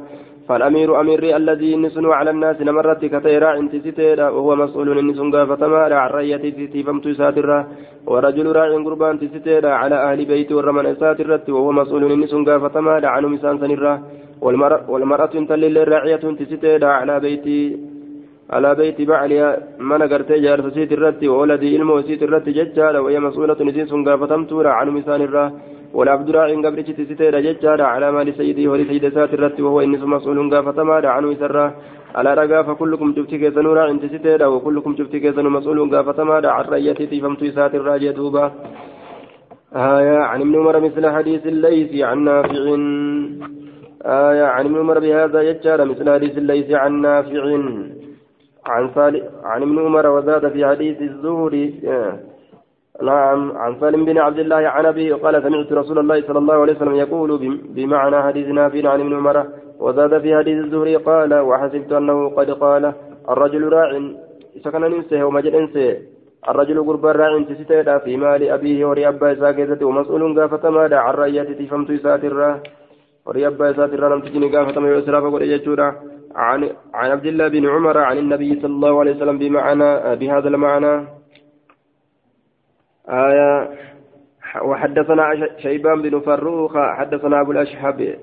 [0.48, 5.96] فالأمير أمير الذي نسنو على الناس نمرت كتي راع تسيتي وهو مسؤول نسن قافة مولا
[6.02, 7.58] عن رأيتي فمت ساترة
[8.06, 13.24] ورجل راع قربان تسيتي على أهل بيت ورمن ساترة وهو مسؤول نسن قافة مولا عن
[13.34, 13.94] مسان سنرة
[14.92, 17.61] والمرأة تلل راعية تسيتي على بيتي
[18.54, 19.48] على بيت بعلها
[19.90, 24.88] من قرتي جارت سيت الرت وولدي علم سيت الرت ججارة وهي مسؤولة نسيس قافتمت عن
[24.96, 25.50] مسان الراه
[25.96, 30.96] والعبد راع قبرت تسيتير ججارة على مال سيدي ولسيد سات الرت وهو إنس مسؤول قافتما
[31.14, 31.66] عن مسرة
[32.18, 37.42] على رقا فكلكم جبتك سنورا عند تسيتير وكلكم جبتك سن مسؤول قافتما عن رأيتي فمت
[37.56, 38.44] سات الراجة دوبا
[39.76, 42.64] آية عن ابن عمر مثل حديث الليث عن نافع.
[44.02, 47.44] آية عن ابن عمر بهذا يجار مثل حديث الليث عن نافع.
[48.68, 51.81] عن صالح عن ابن عمر وزاد في حديث الزهري
[53.02, 56.76] نعم عن سالم بن عبد الله عن أبيه قال سمعت رسول الله صلى الله عليه
[56.76, 59.46] وسلم يقول بمعنى حديث نافع عن ابن عمر
[59.81, 62.92] وزاد في حديث الزهري قال وحسبت أنه قد قال
[63.28, 63.90] الرجل راع
[64.64, 65.98] سكن ننسه ومجد انسه
[66.48, 71.66] الرجل قرب راع تستيدا في مال أبيه وري أبا ساكتة ومسؤول قافة ماذا عن رأيته
[71.66, 72.62] فمت ساترة
[73.26, 75.42] وري أبا ساترة لم تجني قافة ما يسرى فقل
[76.35, 81.07] عن عن عبد الله بن عمر عن النبي صلى الله عليه وسلم بمعنى بهذا المعنى.
[83.09, 83.71] آية
[84.62, 88.17] وحدثنا شيبان بن فروخ حدثنا أبو الأشحب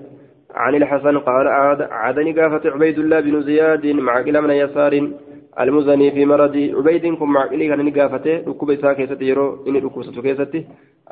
[0.56, 1.48] عن الحسن قال
[1.92, 5.12] عادني قافة عبيد الله بن زياد مع كلا من يسار.
[5.60, 10.04] المزني في مرض عبيد كن مع كلا كان نقافته ركوب إساء كيست يرو إني ركوب
[10.26, 10.54] كيست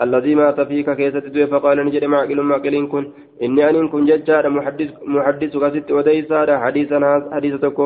[0.01, 3.03] الذي مات فيك كيست دوي فقال نجد مع كلا مع كلا كن.
[3.43, 6.97] إني أن كن ججار محدث محدث كست وديسا حديثا
[7.35, 7.85] حديث تكو.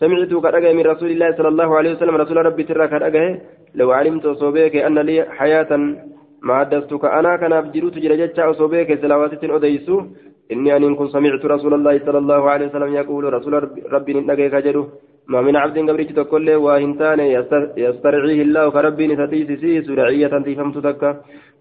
[0.00, 3.04] سمعت قد من رسول الله صلى الله عليه وسلم رسول ربي ترى قد
[3.74, 5.70] لو علمت صوبيك أن لي حياة
[6.46, 7.04] ما حدثتك.
[7.04, 9.96] أنا كان أبجروت جرجتشا صوبيك سلاوات أديسو
[10.52, 13.52] إني أن كن سمعت رسول الله صلى الله عليه وسلم يقول رسول
[13.94, 14.84] ربي نجيك جدو
[15.28, 17.20] ما من عبد قبرت تقول وهنتان
[17.76, 21.10] يسترعيه الله كربي نتيسيس رعية تفهمت تكا.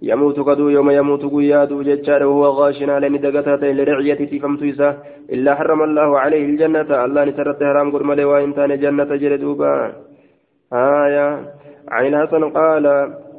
[0.01, 4.89] يموت قدو يوم يموت قياد ججار وهو غاشنا لن دقتها لرعية تفهمت إسا
[5.33, 6.89] إلا حرم الله عليه الجنة.
[7.05, 9.73] الله نسرت حرام قرمل وهنتان جنة جلدوبا
[10.73, 11.27] آية.
[11.95, 12.85] عن الحسن قال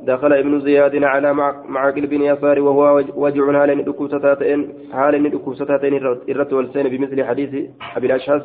[0.06, 1.34] دخل ابن زياد على
[1.68, 4.60] معقل بن يسار وهو وجع حال دكوستاتين
[4.92, 5.94] حال دكوستاتين
[6.28, 7.52] الرت والسين بمثل حديث
[7.96, 8.42] أبي الاشهس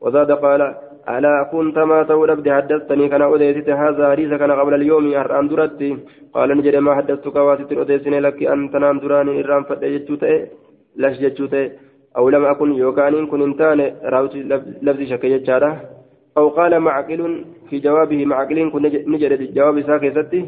[0.00, 0.74] وزاد قال
[1.08, 5.96] ألا كنت ما تقول أبدي حدثتني كان أوديت هذا حديث كان قبل اليوم أرآن درتي.
[6.34, 10.24] قال نجد ما حدثتك واسط أوديسني لك أن تنام دراني إرام فتجتوت
[10.96, 11.54] لش جتوت
[12.16, 13.78] أو لم أكن يوكان كن انتان
[14.12, 14.34] راوت
[14.86, 15.32] لفظ شكي
[16.38, 20.46] أو قال معقل في جوابه معقل كن نجد جواب ساكي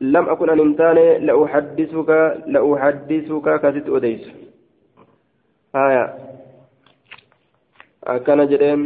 [0.00, 2.10] لم أكن أن انتان لأحدثك
[2.46, 4.24] لأحدثك كست أديس
[5.74, 6.14] آية.
[8.04, 8.80] أكن جدين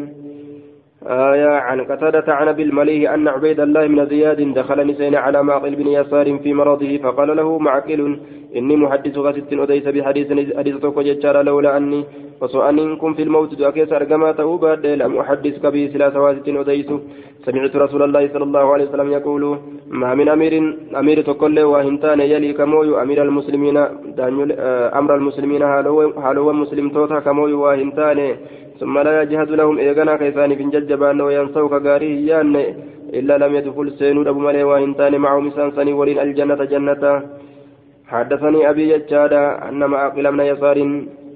[1.07, 5.75] آية عن قتادة عن أبي المليه أن عبيد الله بن زياد دخل نسين على معقل
[5.75, 8.21] بن يسار في مرضه فقال له معقل
[8.57, 12.05] إني محدثك ست أديس بحديث؟ حديث توكو لولا أني
[12.43, 16.91] أن كن في الموت دعكيس أرقما تأوباد لم أحدثك به سلا سواسط أديس
[17.47, 20.53] سمعت رسول الله صلى الله عليه وسلم يقول ما من أمير
[20.97, 28.37] أمير تقول وهنتان يلي كموي أمير المسلمين آه، أمر المسلمين هالو مسلم توتا كموي وهنتان
[28.81, 32.57] ثم لا يجهد لهم إيغانا كيسان بن ججبان وينسوا كغاريه يان
[33.19, 37.03] إلا لم يدخل سينود أبو ملي وإنتان معه مسان سني ولين الجنة جنة.
[38.13, 40.79] حدثني أبي ججادا أن معقل من يسار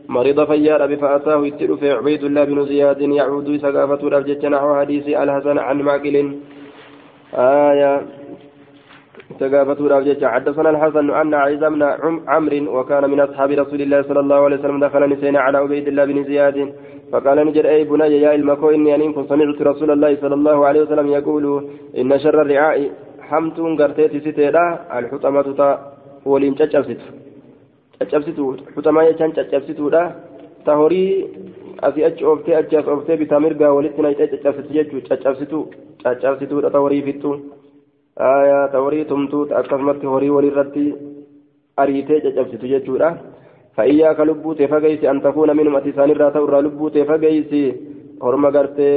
[0.08, 5.58] مريض فيار أبي فأتاه في عبيد الله بن زياد يعود سقافة الأبجد نحو حديث الحسن
[5.58, 6.16] عن معقل
[7.34, 8.02] آية.
[9.40, 11.82] سقافة الأبجد حدثنا الحسن أن عيسى بن
[12.28, 16.04] عمرو وكان من أصحاب رسول الله صلى الله عليه وسلم دخل نسينا على عبيد الله
[16.04, 16.74] بن زياد.
[17.12, 21.06] فقال نجد أي بني يا المكو إني أن سمعت رسول الله صلى الله عليه وسلم
[21.18, 21.44] يقول
[21.98, 22.90] إن شر الرعاء
[23.28, 24.64] حمت قرتيت ستيرا
[24.98, 25.78] الحطمة
[26.24, 27.25] ولين تشبست
[28.00, 28.38] تشبست
[28.76, 29.80] حطمة يشان تشبست
[30.66, 31.06] تهوري
[31.82, 35.58] asii achi ooftee achi as ooftee bitaa mirgaa walitti naqxee caccabsitu jechuudha caccabsitu
[36.02, 37.32] caccabsituudha ta horii fixxu
[38.72, 40.84] ta horii tumtuu akkasumatti horii walirratti
[41.76, 43.10] ariitee caccabsitu jechuudha
[43.76, 47.52] فإياك لبوت فقيس أن تكون منهم أتسان الرات ورا لبوت فقيس
[48.22, 48.90] هرم قرتي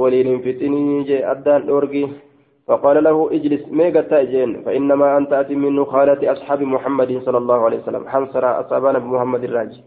[0.00, 2.08] ولين فتني جي أدان أورجي
[2.68, 7.78] فقال له اجلس ميغا تأجين؟ فإنما أنت أتي من خالة أصحاب محمد صلى الله عليه
[7.82, 8.08] وسلم.
[8.08, 9.80] حنصر أصابنا بمحمد الراجي.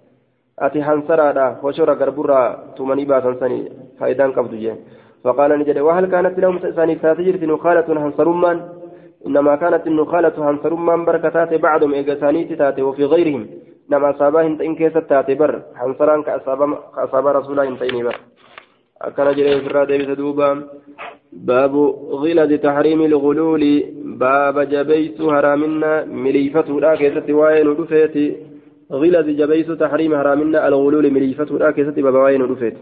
[0.60, 2.40] أتي حنصر دا وشورا قربورا
[2.78, 3.60] تمني باسن سني
[4.00, 4.78] فإذا قبض جين.
[5.24, 8.58] فقال نجد وهل كانت لهم ساني تاتجر نخالة حنصرمان؟
[9.28, 13.44] إنما كانت النخالة حنصرمان بركتات بعضهم إيجاساني تاتي وفي غيرهم.
[13.86, 16.34] asaabaa hin ta'in keessatti taate bar hansaraan ka
[17.06, 18.04] asaabaa rasuulaa hin ta'inii
[19.02, 20.48] akkana jedhee ofirraa deebise duuba
[21.48, 21.84] baabu
[22.22, 23.64] غلظ تحريم الغلول.
[24.16, 28.36] باب جبيس هرامنا مليفتها كيست واين ودفيتي
[28.92, 32.78] غلظ جبيس تحريم هرامنا الغلول مليفتها كيست باب واين ودفيتي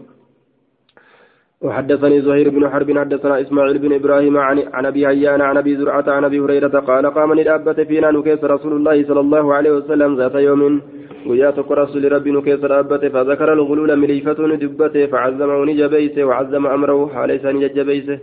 [1.64, 6.04] وحدثني زهير بن حرب حدثنا إسماعيل بن إبراهيم عن عن أبي هيان عن أبي زرعة
[6.08, 10.34] عن أبي هريرة قال قام الابة فينا نكيس رسول الله صلى الله عليه وسلم ذات
[10.34, 10.80] يوم.
[11.26, 18.18] وياتك رسول ربي نكيس الأبة فذكر الغلول مليفة دبته فعزمه نجبيسه وعزم أمره حاليس نجبيسه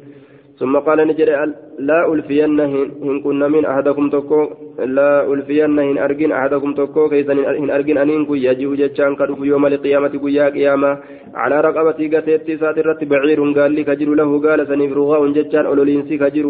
[0.60, 1.30] ثم قال نجد
[1.80, 4.42] لا ألفين هن كنا من أحدكم تكو
[4.98, 9.66] لا ألفين هن أرجن أحدكم تكو كيسا هن أرجن أنين كي يجيو جتشان كدف يوم
[9.66, 10.92] القيامة كيا قيامة.
[11.34, 14.30] على رقبتي قتيت ساترت بعير قال لي كجر له.
[14.46, 16.46] قال سنيف رغاء جتشان أولولينسي كجر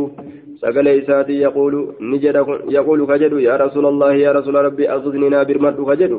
[0.61, 1.73] سقل إساتي يقول
[2.11, 2.35] نجد
[2.77, 6.11] يقول كجر يا رسول الله يا رسول ربي أغزننا برمد كجر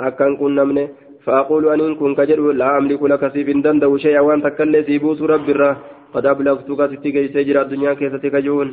[0.00, 0.88] أكن كنا منه
[1.24, 4.20] فأقول أن كن كجر لا أملك لك سيف دندو شيئا.
[4.20, 5.76] وأن تكلي سيبوس رب الرّ
[6.14, 8.68] قد أبلغتك ستي سجرا الدنيا كيف تكجون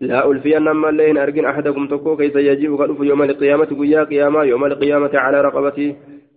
[0.00, 4.64] لا ألفي أنما اللين أرجن أحدكم تكو كيف يجيء قلوف يوم القيامة قيا قيامة يوم
[4.64, 5.96] القيامة على رقبتي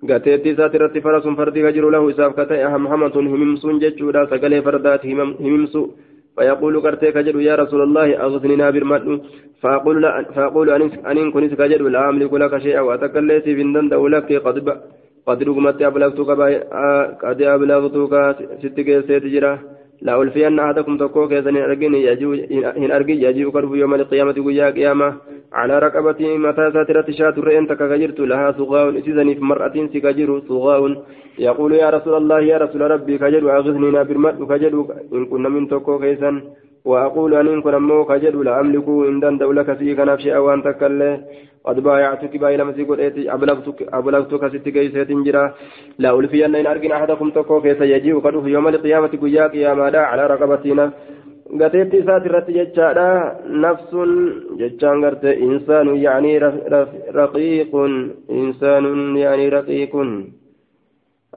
[0.09, 5.75] قتيتي ساترت فرس فرد كجر له إساف كتئ همهمة هممس ججودا سقلي فردات هممس
[6.35, 9.21] فيقول كرتي كجر يا رسول الله أغثننا برمد
[9.61, 10.69] فأقول لا فأقول
[11.11, 14.57] أن كنت كجر لا أملك لك شيئا وأتكليت بندن دولك قد
[15.27, 16.29] قد رقمت أبلغتك
[17.23, 18.13] قد أبلغتك
[18.61, 19.53] ستك سيتجرا
[20.01, 25.13] لا ألفين أحدكم تكو كيسن إن أرجي يجيء قرب يوم القيامة ويا قيامة.
[25.53, 30.81] على رقبتي متى ساترت شات رئين تكاجرت لها صغاء إسيزني في مرأة سكاجر صغاء
[31.39, 34.73] يقول يا رسول الله يا رسول ربي كجر أغثني بالمد كجر
[35.13, 36.35] إن كنا من تكو كيسن
[36.89, 41.13] وأقول أن إن كنا مو كجر لا أملك إن دولك سيك نفسي أو أن تكله
[41.65, 42.99] قد بايعتك باي لما تقول
[43.35, 45.43] أبلغتك أبلغتك ست كيسة جرا
[45.99, 50.23] لا ألفين إن أرجن أحدكم تكو كيس يجيء قد في يوم القيامة قيا قياما على
[50.27, 50.91] رقبتنا.
[51.59, 53.05] gateetti isaati irratti jechaadha
[53.63, 54.11] nafsun
[54.59, 56.39] jechaan garte insaanu yaanii
[57.19, 57.93] raqiiqun
[58.39, 59.47] insaanun yaanii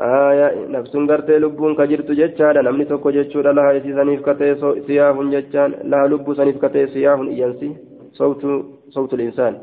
[0.01, 4.53] raqiiqun nafsun gartee lubbuun ka jirtu jechaadha namni tokko jechuudha laha isiisaniif katee
[4.87, 7.69] siyaahun jechaan laha lubbuu saniif katee siyaahun iyyansi
[8.95, 9.53] صوت الإنسان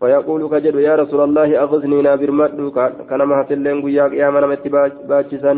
[0.00, 2.70] فيقول كجد يا رسول الله أغثني نابر مدو
[3.10, 4.64] كنما هتلين قياك يا من مت
[5.08, 5.52] باجسا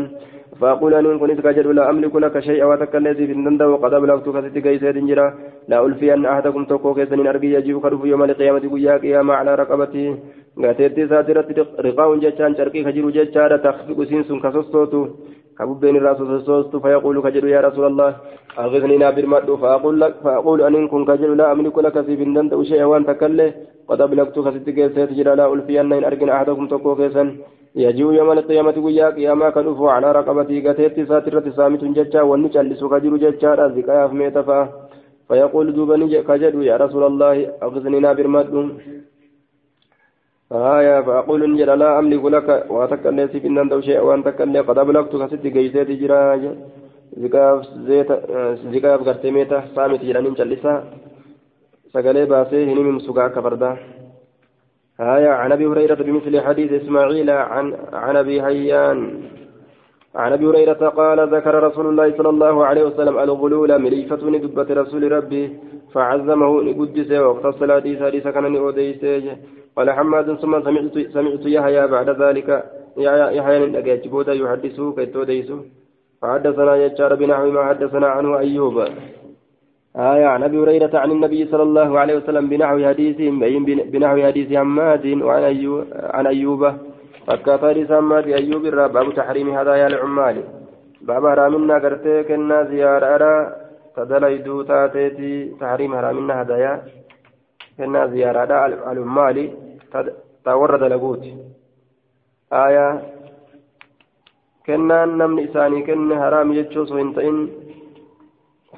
[0.60, 4.90] فأقول أن كنت كجد لا أملك لك شيئا وتكلذي في النند وقد أبلغتك ستي كيسة
[4.90, 5.26] جرا.
[5.68, 10.04] لا ألفي أن أحدكم توكو كيسن أرجي يجيب كرف يوم القيامة قياك يا على رقبتي.
[10.62, 11.48] غاتيتي ساترة
[11.86, 15.02] رقاون جتان شرقي خجر جتان تخفق سينسون كسوستوتو
[15.58, 18.10] كببين الرسول سوستو فيقول كجد يا رسول الله.
[18.58, 19.56] أغثني نابر مدو.
[19.56, 23.50] فأقول لك فأقول أن كن كجد لا أملك لك في النند شيئا وأن تكلذ
[23.88, 27.28] قد أبلغتك كيسة جرا لا ألفي أن أرجي أحدكم توكو كيسن
[27.74, 33.50] يجيء يوم القيامة ويا قياما كنفو على رقبتي قتيت ساترة سامت ججا ونجلس كجر ججا
[33.76, 34.60] ذكايا في ميتفا
[35.28, 38.68] فيقول دوبني كجد يا رسول الله أغزني نابر مدوم
[40.52, 45.12] آية فأقول نجد لا أملك لك وأتكلم في إن أنت شيء وأن تكلم قد أبلغت
[45.22, 46.42] كست جيزات جراج
[47.22, 48.10] ذكايا زيت
[48.74, 50.74] ذكايا قرتميتا سامت جرانين جلسا
[51.92, 53.76] سقلي باسي هني من سقا كفردا
[55.00, 58.98] آية عن أبي هريرة بمثل حديث إسماعيل عن عن أبي هيان.
[60.14, 65.12] عن أبي هريرة قال ذكر رسول الله صلى الله عليه وسلم الغلول مليفة دبة رسول
[65.12, 65.58] ربي
[65.92, 69.02] فعزمه نقدس وقت الصلاة سادسة كان نؤديس
[69.76, 72.48] قال حماد ثم سمعت سمعت يحيى بعد ذلك.
[73.38, 75.52] يحيى نجاجبوت يحدثه كيتوديس
[76.22, 78.76] فحدثنا يجار بنحو ما حدثنا عنه أيوب.
[79.96, 83.40] آية عن أبي هريرة عن النبي صلى الله عليه وسلم بنحو حديثهم
[83.92, 86.72] بنحو حديث حماد وعن أيوب عن أيوب.
[87.26, 90.36] فكات حديث حماد أيوب باب تحريم هدايا العمال
[91.00, 93.56] باب هرامنا قرتي كنا زيارة
[93.96, 95.32] تدليدو تاتيتي.
[95.60, 96.82] تحريم هرامنا هدايا
[97.76, 99.36] كنا زيارة العمال
[100.44, 101.24] تورد لقوت
[102.52, 102.86] آية.
[104.66, 107.36] كنا نمني إساني كنا هرام يجوز وإنتين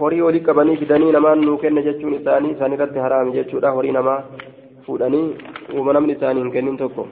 [0.00, 3.74] horii olii qabanii fidanii namaan nuu kenna jechuun isaanii isaan irratti haraami jechuudha.
[3.76, 4.22] Horii namaa
[4.86, 5.26] fuudhanii
[5.74, 7.06] uuma namni isaanii hin kennin tokko.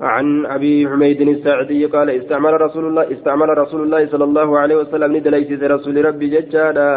[0.00, 5.16] عن أبي حميد الساعدي قال استعمل رسول الله استعمل رسول الله صلى الله عليه وسلم
[5.16, 6.90] ندليس رسول ربي ججادا.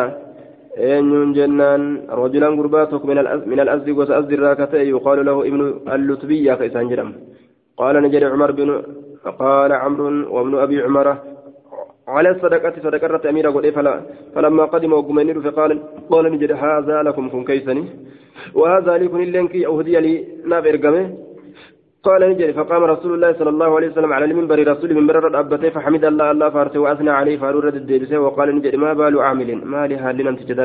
[0.78, 3.18] أن جنان رجلا قرباتك من
[3.52, 5.62] من الأزد وسأزد الراكتة يقال له ابن
[5.96, 7.10] اللتبية كيسان جرم.
[7.78, 8.70] قال نجري عمر بن
[9.42, 11.14] قال عمرو وابن أبي عمرة
[12.08, 14.02] على الصدقة صدقة أميرة قد فلا
[14.36, 15.70] فلما قدم وقمين فقال
[16.12, 17.84] قال نجد هذا لكم كن كيسني.
[18.54, 20.14] وهذا لكم اللينك أهدي لي
[20.46, 21.04] ناف إرقمه
[22.04, 25.70] قال نجد فقام رسول الله صلى الله عليه وسلم على المنبر رسول من برر أبته
[25.70, 30.12] فحمد الله الله فارته وأثنى عليه فارور الديرسه وقال نجد ما بال عامل؟ ما لها
[30.12, 30.60] لنا تجد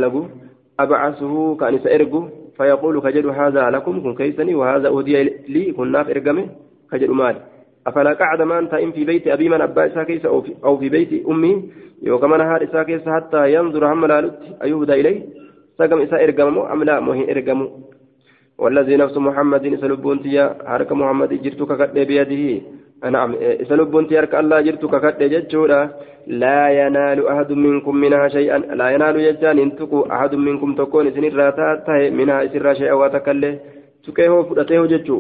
[0.81, 5.23] أبعثه كان سأرقه فيقول كجد هذا لكم كن كيسني وهذا أهدي
[5.55, 6.45] لي كن ناف إرقمه
[6.91, 7.41] كجد مالي
[7.87, 10.27] أفلا قعد من تائم في بيت أبي من أبا إساكيس
[10.65, 11.71] أو في, بيت أمي
[12.03, 15.23] يوكما نهار إساكيس حتى ينظر هم لالت أيهدى إليه؟
[15.79, 17.67] سقم إسا إرقمو أم لا مهي إرقمو
[18.59, 22.63] والذي نفس محمد سلبون تيا حرك محمد جرتك قد بيده.
[23.11, 23.35] نعم
[23.69, 25.91] سلبون تيا حرك الله جرتك قد ججورا
[26.27, 32.11] لا ينال أحد منكم منها شيئا لا ينال يجان انتقوا أحد منكم تكون سنين راتا
[32.19, 33.59] منها إسرا شيئا وتكله
[34.05, 35.19] تكيه فرته ججو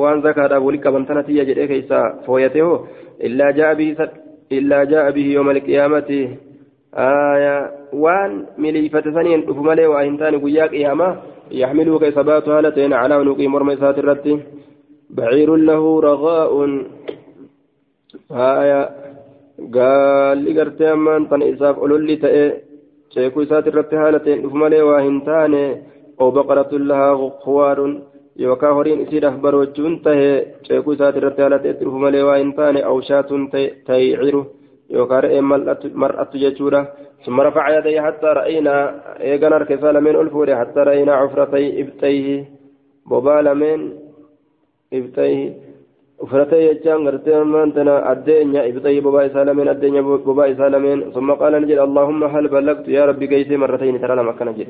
[0.00, 2.78] waan zakaadhaaf wali qabantanati jedhee keeysa fooyate hoo
[3.28, 3.96] illaa jaa bihi
[4.58, 6.20] illaa jaa bihi yooma alqiyaamati
[8.04, 8.32] waan
[8.64, 11.12] miliifate saniin dhufu malee waa hin taane guyyaa qiyaamaa
[11.60, 14.38] yaxmiluu keessa baatu haala ta'een calaa nuqii morma isaati irratti
[15.20, 16.72] baciirun lahu ragaa'un
[19.76, 22.44] gaalli gartee ammaan tana isaaf ololli ta'e
[23.14, 24.82] ceekuu isaati irratti haala ta'een dhufu malee
[28.38, 30.34] yookaan horiin isiidhaaf baroochuun tahee
[30.66, 34.42] ceekuu isaati irratti haala ta'etti dhufu malee waa hin taane awshaatuun ta'iiciru
[34.96, 35.46] yookaan re'een
[36.04, 36.82] mar'attu jechuudha
[37.26, 38.74] ثم رفع يديه حتى رأينا
[39.20, 42.44] إيجان أركسا لمن ألفوري حتى رأينا عفرتي إبتيه
[43.06, 43.80] بوبا لمن
[44.92, 45.38] إبتيه
[46.22, 51.78] عفرتي يجان غرتي من تنا أدينيا إبتيه بوبا إسالمين أدينيا بوبا إسالمين ثم قال نجد
[51.78, 54.68] اللهم هل بلغت يا ربي قيسي مرتين ترى لما كان جد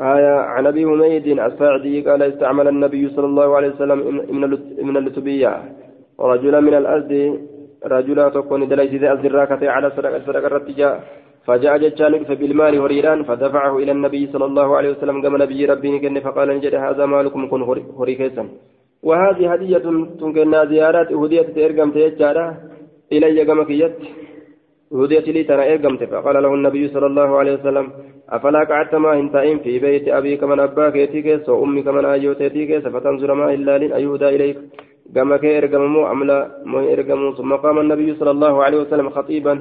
[0.00, 3.98] آية عن أبي حميد الساعدي قال استعمل النبي صلى الله عليه وسلم
[4.82, 5.52] من اللتبية.
[6.20, 7.12] رجلا من الأرض
[7.84, 10.94] رجلا تكون دليس ذي الزراكة على صدق صدق الرتجاء
[11.46, 16.20] فجاء جتان بالمال هريران فدفعه إلى النبي صلى الله عليه وسلم كما نبي ربي كن
[16.20, 17.84] فقال نجد هذا مالكم كن هري
[19.02, 19.78] وهذه هدية
[20.20, 22.46] تنكنا زيارات هدية ترقم تيجارة
[23.12, 23.96] إلي كما كيت
[24.92, 27.86] هدية لي ترى إرقمت فقال له النبي صلى الله عليه وسلم
[28.30, 33.34] أفلا قعدت ما هنتائم في بيت أبيك من أباك يتيك وأمك من أيوت يتيك فتنظر
[33.34, 34.58] ما إلا لن أيهدى إليك.
[35.14, 39.54] كما كي إرقموا أملا ما إرقموا ثم قام النبي صلى الله عليه وسلم خطيبا.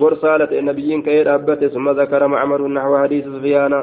[0.00, 1.68] قرصالة النبيين كي أبته.
[1.68, 3.74] ثم ذكر معمر نحو حديث سفيان.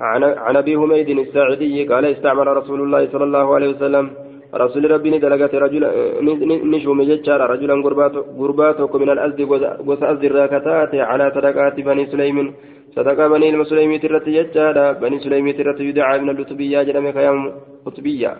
[0.00, 4.06] عن أبي حميد الساعدي قال استعمل رسول الله صلى الله عليه وسلم.
[4.54, 5.88] رسول ربي ندلقت رجلا
[6.72, 7.74] نشوم ججارا رجلا
[8.38, 9.40] قرباتك من الأزد
[9.88, 12.54] وسأزد الراكتات على صدقات بني سليم.
[12.96, 17.52] صدقة بني المسلمين ترت ججارا بني سليم ترت يدعى من اللتبية جلمك يوم
[17.86, 18.36] قطبية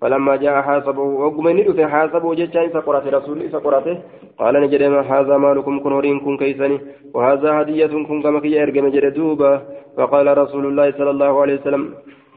[0.00, 3.96] فلما جاء حاسبه وقم ندف حاسبه ججان فقرأت رسول فقرأته
[4.38, 4.82] قال نجد
[5.12, 6.78] هذا مالكم كن هرين كن كيسني
[7.14, 9.52] وهذا هدية كن كما كي أرقم جردوبا
[9.96, 11.82] فقال رسول الله صلى الله عليه وسلم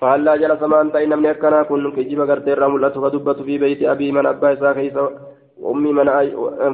[0.03, 4.07] فهلا جلس ما أنت إن من يكنا كن كجيب غرتي رملته فدبت في بيت أبي
[4.15, 5.05] من أبا إسا كيسا
[5.71, 6.07] أمي من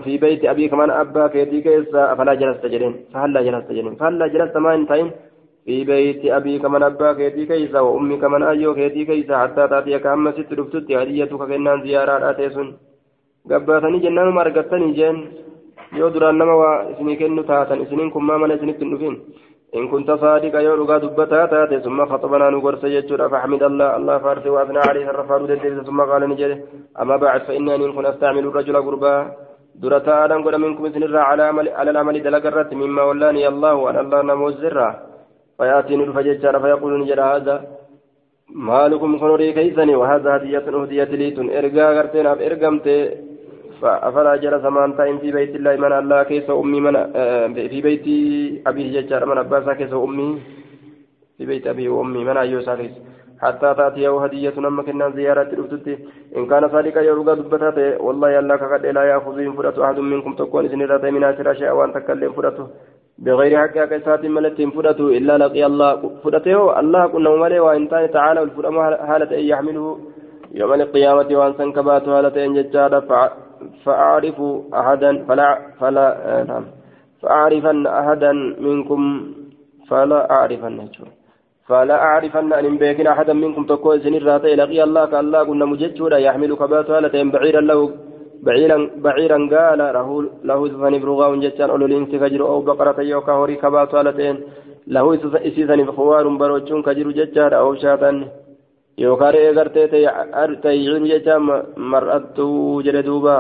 [0.06, 4.56] في بيت أبي كمان أبا كيدي كيسا فلا جلست جرين فهلا جلست جرين فهلا جلست
[4.66, 5.08] ما أنتين
[5.66, 10.32] في بيت أبي كمان أبا كيدي كيسا وأمي كمان أيو كيدي كيسا حتى تأتيك أما
[10.36, 12.68] ست رفتت هديتك كنان زيارات أتيسن
[13.52, 15.18] قباتني جنان مرقتني جن.
[15.98, 18.58] yoo duraan nama waa isinii kennu taatan isiniin kun maa mana
[19.78, 23.96] إن كنت صادقا يا رغا دبتا تاتي ثم خطبنا نغرس يجور فحمد الله.
[23.98, 25.40] الله فارس وأثنى عليه الرفار
[25.88, 26.56] ثم قال نجري.
[27.02, 29.16] أما بعد فإنني إن كنت أستعمل الرجل قربا.
[29.82, 34.22] درتا آدم قد منكم سنرا على عمل على العمل دلقرت مما ولاني الله وأن الله
[34.22, 34.90] نموز زرا
[35.58, 37.56] فيأتيني الفججار فيقول نجرى هذا
[38.70, 41.28] مالكم خنوري كيسني وهذا هدية أهدية لي
[41.60, 42.88] إرقا غرتين إرقمت
[43.82, 46.96] فأفلا جلس من تائم في بيت الله من الله كيس أمي من
[47.70, 48.06] في بيت
[48.68, 50.30] أبيه ججار من أباسا كيس أمي
[51.38, 52.96] في بيت أبي وأمي من أيوسا كيس
[53.42, 55.88] حتى تأتيه هدية نما كنا زيارة رفتت
[56.38, 60.70] إن كان صادقا يرغى دبتات والله الله كقد لا يأخذ من فرة أحد منكم تكون
[60.70, 62.68] سنرة من أسر شيئا وأن تكلم فرته
[63.26, 65.92] بغير حق كيسات ملت فرته إلا لقي الله.
[66.24, 68.76] فرته الله كنا ملي وإن تعالى الفرم
[69.10, 70.00] حالة أن يحمله.
[70.60, 72.94] يوم القيامة وأن سنكبات حالة أن ججار
[73.86, 74.42] فأعرف
[74.74, 75.50] أحدا فلا
[75.80, 76.08] فلا
[76.48, 76.66] نعم.
[77.22, 79.02] فأعرفن أحدا منكم
[79.90, 80.88] فلا أعرفن
[81.68, 86.52] فلا أعرفن أن بيكن أحدا منكم تقول سنين راتي لقي الله كالله كنا مججودا يحمل
[86.56, 87.80] كبات هالتين بعيرا له
[88.46, 90.08] بعيرا بعيرا قال له
[90.50, 94.36] له سفن برغاو جتان أولو الإنس كجر أو بقرة يوكا هوري كبات هالتين
[94.96, 95.06] له
[95.48, 98.16] إسيسن خوار بروجون كجر جتان أو شاتان
[99.04, 99.88] yookaan re'ee gartee
[100.64, 101.36] tayyiciin jecha
[101.92, 103.36] mar'attuu jedhe duuba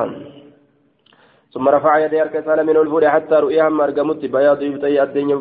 [1.53, 5.35] ثم رفع يديه أرك سالمين والفور حتى رؤيا هم أرقمت بياض يبتي الدنيا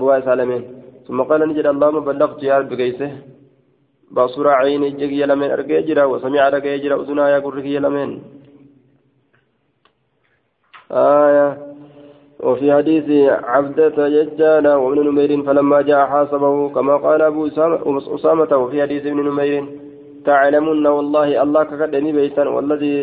[0.00, 0.62] بواء سالمين.
[1.06, 3.10] ثم قال نجد اللهم بلغت يا رب قيسه
[4.10, 8.10] بصر عين الجي يلمين أرقى يجرى وسمع أرقى يجرى أذنا يا قرك يلمين.
[10.90, 11.69] آية.
[12.50, 13.06] وفي حديث
[13.54, 17.46] عبدة ججانا وابن نمير فلما جاء حاسبه كما قال أبو
[18.16, 19.64] أسامة وفي حديث ابن نمير
[20.24, 22.96] تعلمون والله الله كقدني بيتا والذي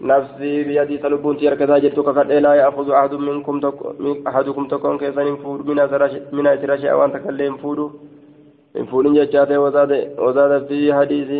[0.00, 3.54] نفسي بيدي تلبون تيرك ذاجرت كقد لا يأخذ أحد منكم.
[4.28, 5.76] أحدكم تكون كيسا ينفود من
[6.36, 7.80] من أسرش أوان تكلم ينفود
[8.76, 11.30] ينفود ججاته وزاد وزاد في حديث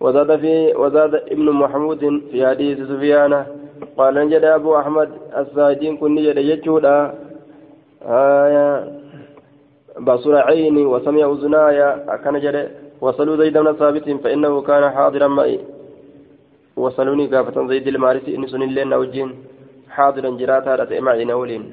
[0.00, 3.32] وزاد في وزاد ابن محمود في حديث سفيان
[3.98, 6.96] قال نجد أبو أحمد الساجين كن نجد يجودا
[8.02, 8.66] آية
[10.00, 12.56] بصر عيني وسمع أذنايا أكن جد
[13.00, 15.60] وصلوا زيد بن ثابت فإنه كان حاضرا معي
[16.76, 19.30] وصلوني قافة زيد المارسي إن سن اللين أوجين
[19.90, 21.64] حاضرا جراتا رتئ معي نولين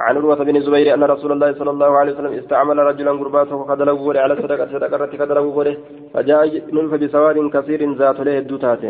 [0.00, 4.20] عن عروة بن الزبير أن رسول الله صلى الله عليه وسلم استعمل رجلا قرباته وقدره
[4.20, 5.76] على صدقة صدقة قدره
[6.14, 6.42] فجاء
[6.76, 8.82] نلف بسواد كثير ذات له الدوتات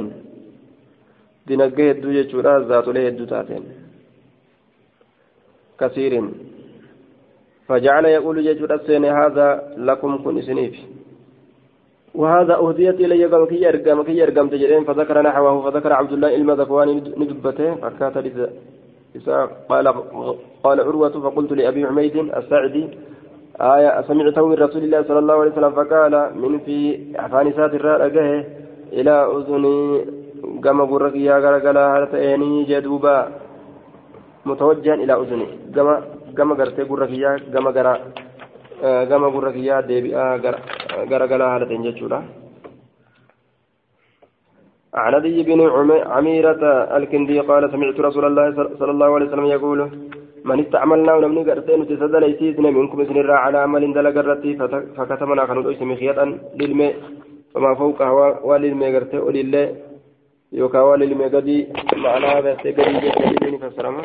[1.49, 3.64] dinagdee hedduu jechuudha zaatolee hedduu taateen.
[5.76, 6.28] Kasiirin
[7.68, 10.74] فجعل يقول جيجود السين هذا لكم كن سنيف
[12.14, 16.55] وهذا أهديت إلي قام كي يرقم كي يرقم تجرين فذكر نحوه فذكر عبد الله إلما
[16.55, 18.14] ذكواني ندبته فكات
[19.68, 19.95] قال
[20.64, 22.88] قال عروة فقلت لأبي حميد السعدي
[23.61, 28.47] آية سمعته من رسول الله صلى الله عليه وسلم فقال من في أفانسات الرأى
[28.93, 30.05] إلى أذني
[30.43, 33.14] gama gurra kiyyaa garagalaa haala ta'eenii jedhuuba
[34.45, 35.95] mutawajjihan ilaa uzuni gama
[36.38, 37.95] gama gartee gurra kiyyaa gama gara
[39.11, 40.38] gama gurra kiyyaa deebi'aa
[41.11, 42.22] garagalaa haala ta'een jechuudha.
[44.95, 45.61] عن ابي بن
[46.16, 46.62] عميرة
[46.97, 48.47] الكندي قال سمعت رسول الله
[48.80, 49.80] صلى الله عليه وسلم يقول
[50.45, 54.51] من استعملنا ونمني قرتين تسد ليسيسنا منكم سن على عمل دلق الرتي
[54.97, 56.24] فكتمنا خنود اسم خيطا
[56.61, 56.95] للماء
[57.55, 58.11] فما فوقها
[58.49, 59.64] وللماء قرتي ولله
[60.53, 64.03] يوكا وللماء قدي معناها بس قدي جدي فسرما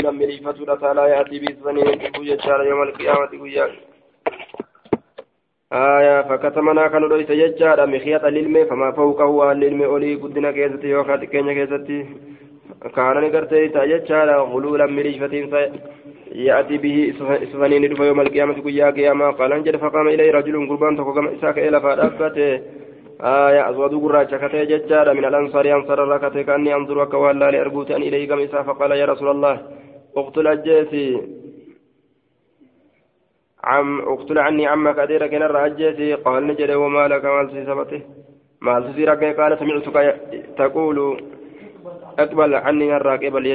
[0.00, 1.80] لم يلفتوا تعالى يأتي بإذنه
[2.68, 3.66] يوم القيامة ويا
[5.72, 11.54] آية فكتمنا كانوا ليس يجار مخيط للمي فما فوقه للمي أولي قدنا كيستي وخات كينيا
[11.54, 12.06] كيستي.
[12.96, 15.50] كان نقرتي تججار غلولا مريفتين
[16.32, 17.14] يأتي به
[17.52, 22.60] سفنين يوم القيامة قيا قياما قال انجل فقام إليه رجل قربان تقوم إساك إلى فأدفته
[23.20, 28.30] آية أزود قراجة كتي ججار من الأنصار أنصار ركتي كأني أنظر وكوالا لأرجوت أن إليه
[28.30, 29.62] قم إسا فقال يا رسول الله
[30.16, 31.22] أقتل الجيسي
[33.64, 36.14] عم أقتل عني عمك أديرك نرى أجيسي.
[36.14, 38.00] قال نجري وما لك مال سيسبته.
[38.60, 40.20] مال سيسيرك قال سمعتك
[40.58, 40.98] تقول
[42.18, 43.46] أقبل عني نرى قبل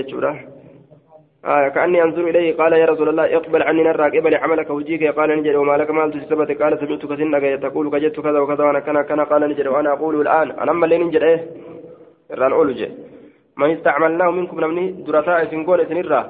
[1.46, 5.30] آية كأني أنظر إليه قال يا رسول الله اقبل عني نرى قبل عملك وجيك قال
[5.40, 9.22] نجري وما لك مال سيسبته قال سمعتك سنك تقول كجدت كذا وكذا وأنا كان كان
[9.22, 11.40] قال نجري وأنا أقول الآن أنا أما اللي نجري إيه؟
[12.34, 12.90] الران أولو جي
[13.58, 16.22] من استعملناه منكم نمني درساء سنقول سنرى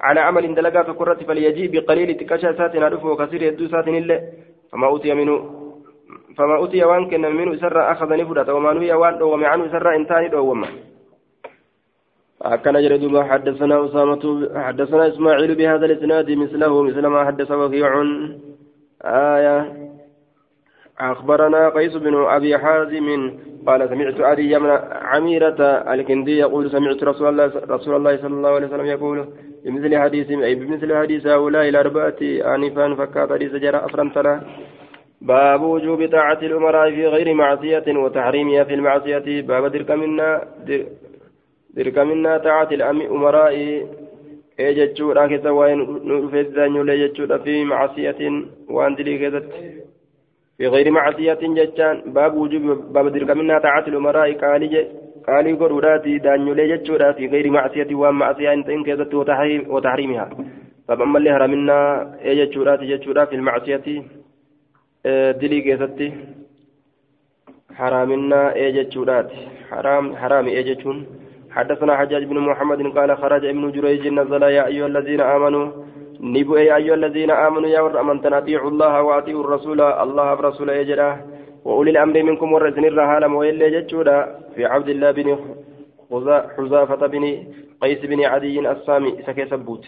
[0.00, 4.16] على عمل دلقا فكرة فليجيء بقليل تكشى سات عرفه وكثير يدو سات إلا
[4.72, 5.36] فما أوتي منه
[6.36, 10.30] فما أوتي وان كان منه سر أخذ نفرة وما نهي وان وما عنه سر إنتان
[10.30, 10.68] دوما.
[12.42, 18.02] أكن جرد حدثنا أسامة حدثنا إسماعيل بهذا الإسناد مثله مثل ما حدث وكيع.
[19.04, 19.86] آية.
[21.00, 23.32] أخبرنا قيس بن أبي حازم
[23.66, 24.54] قال سمعت أبي
[24.92, 25.62] عميرة
[25.94, 29.24] الكندي يقول سمعت رسول الله رسول الله صلى الله عليه وسلم يقول
[29.64, 32.20] بمثل حديث أي بمثل حديث هؤلاء الأربعة
[32.54, 34.12] آنفا فكات حديث جرى أفرم
[35.20, 39.42] باب وجوب طاعة الأمراء في غير معصية وتحريمها في المعصية.
[39.42, 40.42] باب درك منا
[41.76, 43.56] درك منا طاعة الأمراء
[44.58, 48.36] ee jechuudha keessa waa'ee nu dhufee daanyuulee jechuudha fi macasiyatiin
[48.76, 49.58] waan dilii keessatti
[50.58, 54.84] fi gayri macasiyatiin jechaan baabu wujubi baaba dirqaminaa taa'aati lumaraa'ii qaalii
[55.26, 59.20] qaalii godhuudhaati daanyulee jechuudha fi gayri macsiyati waan macsiyaa hin ta'in keessatti
[59.74, 60.30] wataxriimihaa
[60.88, 61.84] bab ammallee haraminaa
[62.24, 63.98] ee jechuudhaati jechuudha fi macsiyati
[65.40, 66.10] dilii keessatti
[67.80, 69.30] حرامنا ايجتشورات
[69.70, 70.98] حرام حرام ايجتشون
[71.56, 75.66] حدثنا حجاج بن محمد قال خرج ابن جريج نزل يا أيها الذين آمنوا
[76.20, 81.16] نبو يا أيها الذين آمنوا يا من تنطيعوا الله وأطيعوا الرسول الله برسول اجراه
[81.64, 84.16] وأولي الأمر منكم ورزن الرهالم وإلا جتشودا
[84.54, 85.28] في عبد الله بن
[86.56, 87.24] حذافة بن
[87.82, 89.84] قيس بن عدي السامي سكي سبوت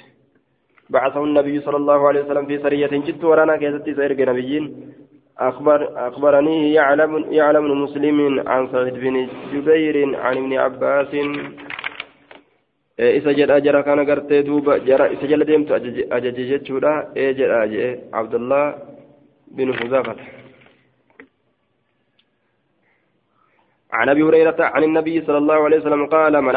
[0.90, 4.64] بعثه النبي صلى الله عليه وسلم في سرية جدت ورانا كيست سيرك نبيين.
[5.39, 11.14] أخبر أخبرني يعلم يعلم مسلم عن سعيد بن جبير عن ابن عباس
[12.99, 18.74] jedha jara kana gartee duuba jara isa jala deemtu ajaje jechuudha ee jedha jee abdullah
[19.57, 20.24] bin huzaafata
[23.93, 26.57] عن ابي هريره عن النبي صلى الله عليه وسلم قال من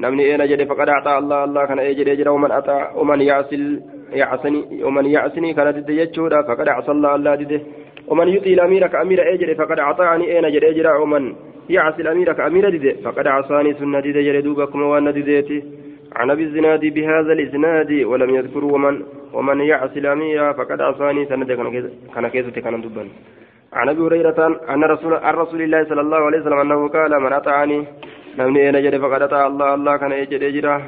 [0.00, 3.80] نمني اين جد فقد اعطى الله الله كان اجد يجرى ومن اطاع ومن يعصي
[4.12, 7.60] يعصني ومن يعصني كان ضد يجودا فقد عصى الله الله ضده
[8.08, 11.34] ومن يطيل اميرك امير اجد فقد اعطاني اين جد يجرى ومن
[11.70, 15.62] يعصي الامير كامير ضده فقد عصاني سنه ضد يجرى دوبكم وان ضديتي
[16.16, 21.44] عن ابي الزناد بهذا الاسناد ولم يذكر ومن ومن يعصي الامير فقد عصاني سنه
[22.14, 23.08] كان كيزتي كان دبن
[23.72, 24.40] عن ابي هريره
[24.72, 27.32] ان رسول عن رسول الله صلى الله عليه وسلم انه قال من
[28.34, 30.82] اطاعني نمني أنا جري فقد اطاع الله الله كان يجد يجرا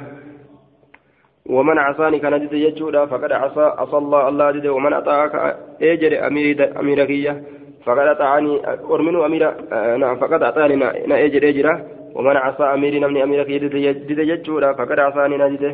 [1.46, 6.80] ومن عصاني كان جد يجودا فقد عصى عصى الله الله جد ومن اطاعك اجر امير
[6.80, 7.42] اميركيه
[7.84, 9.42] فقد اطاعني ارمن امير
[9.96, 10.76] نعم فقد اطاعني
[11.10, 11.74] نا اجر يجرا
[12.14, 15.64] ومن عصى امير نمني اميرك جد يجودا فقد عصاني نجد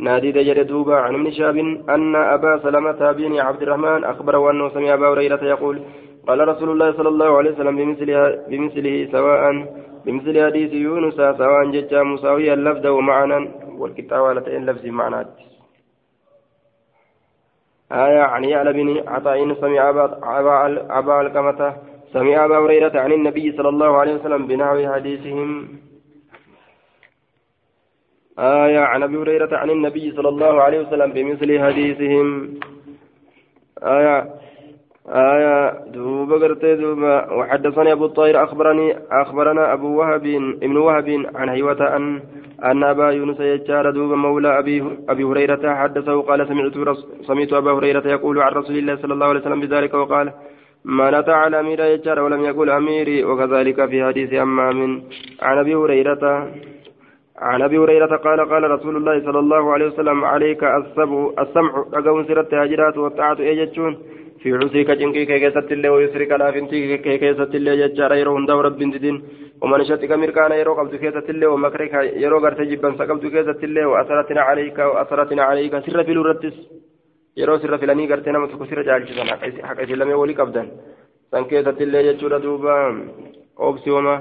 [0.00, 1.56] نادي دجر دوبا عن ابن شاب
[1.94, 5.80] أن أبا سلمة بن عبد الرحمن أخبره أنه سمع أبا هريرة يقول
[6.28, 9.42] قال رسول الله صلى الله عليه وسلم بمثله, بمثله سواء
[10.04, 13.38] بمثل حديث يونس سواء ججا مساويا اللفظ ومعنى
[13.78, 15.26] والكتاب على اللفظ معنى
[17.92, 19.90] آية عن يعلى بن عطاء سمع
[20.98, 21.76] أبا الكمة
[22.12, 25.68] سمع أبا هريرة عن النبي صلى الله عليه وسلم بنحو حديثهم.
[28.38, 32.60] آية عن أبي هريرة عن النبي صلى الله عليه وسلم بمثل حديثهم.
[33.82, 34.18] آية
[35.08, 40.26] آية دوبا قرتي دوبا وحدثني أبو الطاهر أخبرني أخبرنا أبو وهب
[40.62, 42.20] ابن وهب عن هيوة أن
[42.64, 46.20] أن أبا يونس يجار دوبا مولى أبي أبي هريرة حدثه.
[46.22, 46.96] قال سمعت
[47.26, 50.32] سمعت أبا هريرة يقول عن رسول الله صلى الله عليه وسلم بذلك وقال
[50.84, 53.24] من أتى على أمير يجار ولم يقل أميري.
[53.24, 55.02] وكذلك في حديث أمام
[55.42, 56.48] عن أبي هريرة
[57.38, 61.84] عن أبي هريرة قال قال رسول الله صلى الله عليه وسلم عليك السبع السمع.
[61.94, 63.96] رقم سيرت هاجرات والطاعة ايجتشون
[64.42, 66.78] في عسرك جنكي كيست الله ويسرك لا فنتي
[67.22, 69.16] كيست الله ججار يرو هندا رب دين
[69.62, 74.42] ومن شتك مركان يرو قبض كيست الله ومكرك يرو غرت جبن سقبض كيست الله واثرتنا
[74.48, 76.56] عليك واثرتنا عليك سر في الرتس
[77.40, 79.26] يرو سر في لني غرت نما سكو سر جالجسن
[79.68, 80.66] حق اسلامي ولي قبضن
[81.32, 82.76] سن كيست الله ججور دوبا
[83.64, 84.16] اوبسي وما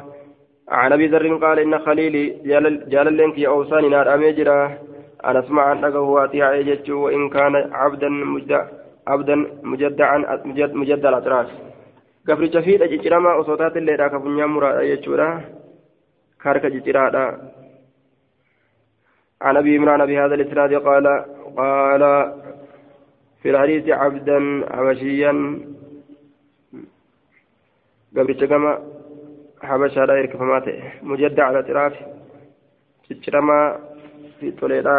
[0.80, 2.24] عن ابي ذر قال ان خليلي
[2.94, 4.60] جال لنك يا اوساني نار اميجرا
[5.28, 8.62] أنا اسمع ان هو اتيا وان كان عبدا مجدا
[9.12, 11.50] عبدا مجدعا مجد مجد الاطراف
[12.28, 15.30] gafricha fiidha cicciramaa osoo taatelleedha ka funyaan muraadha jechuudha
[16.44, 17.24] karka cicciraadha
[19.42, 21.06] عن ابي عمران بهذا الاسناد قال
[21.58, 22.04] قال
[23.42, 24.40] في الحديث عبدا
[24.76, 25.34] حبشيا
[28.18, 28.72] قبل كما
[29.64, 31.94] حبشا لا يركب ماته مجدع على الاطراف
[33.08, 33.80] cicciramaa
[34.40, 34.96] fi toleedha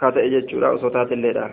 [0.00, 1.50] kaa ta'e jechuudha osoo taatelleedha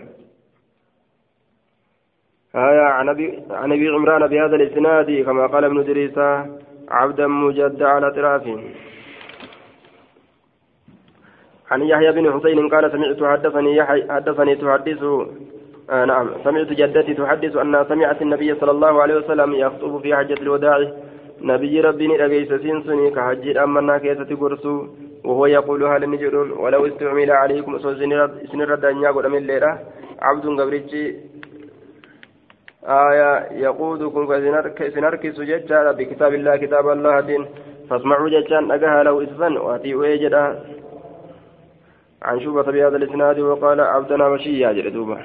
[2.55, 6.17] آية عن أبي عن أبي عمران بهذا الإسناد كما قال ابن دريس
[6.89, 8.59] عبدا مجد على طرافه
[11.71, 15.03] عن يحيى بن حسين قال سمعت حدثني يحيى حدثني تحدث
[15.89, 20.41] آه نعم سمعت جدتي تحدث أنها سمعت النبي صلى الله عليه وسلم يخطب في حجة
[20.41, 20.91] الوداع.
[21.41, 24.87] نبي ربي نرجيس سنسني كحج أمنا كيسة قرسو
[25.23, 27.79] وهو يقول هل نجرون ولو استعمل عليكم
[28.51, 29.79] سنر الدنيا قد من ليلة
[30.21, 31.28] عبد قبرتي
[32.89, 34.23] آية يقودكم
[34.77, 37.45] كسنركس ججارا بكتاب الله كتاب الله دين.
[37.89, 40.59] فاسمعوا ججان أجاها لو إذن وأتيوا يجدا
[42.21, 45.17] عن شوبة بهذا الإسناد وقال عبدنا بشيا جلدوبا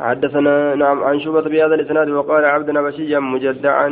[0.00, 3.88] حدثنا نعم عن شوبة بهذا الإسناد وقال عبدنا بشيا مجدعا.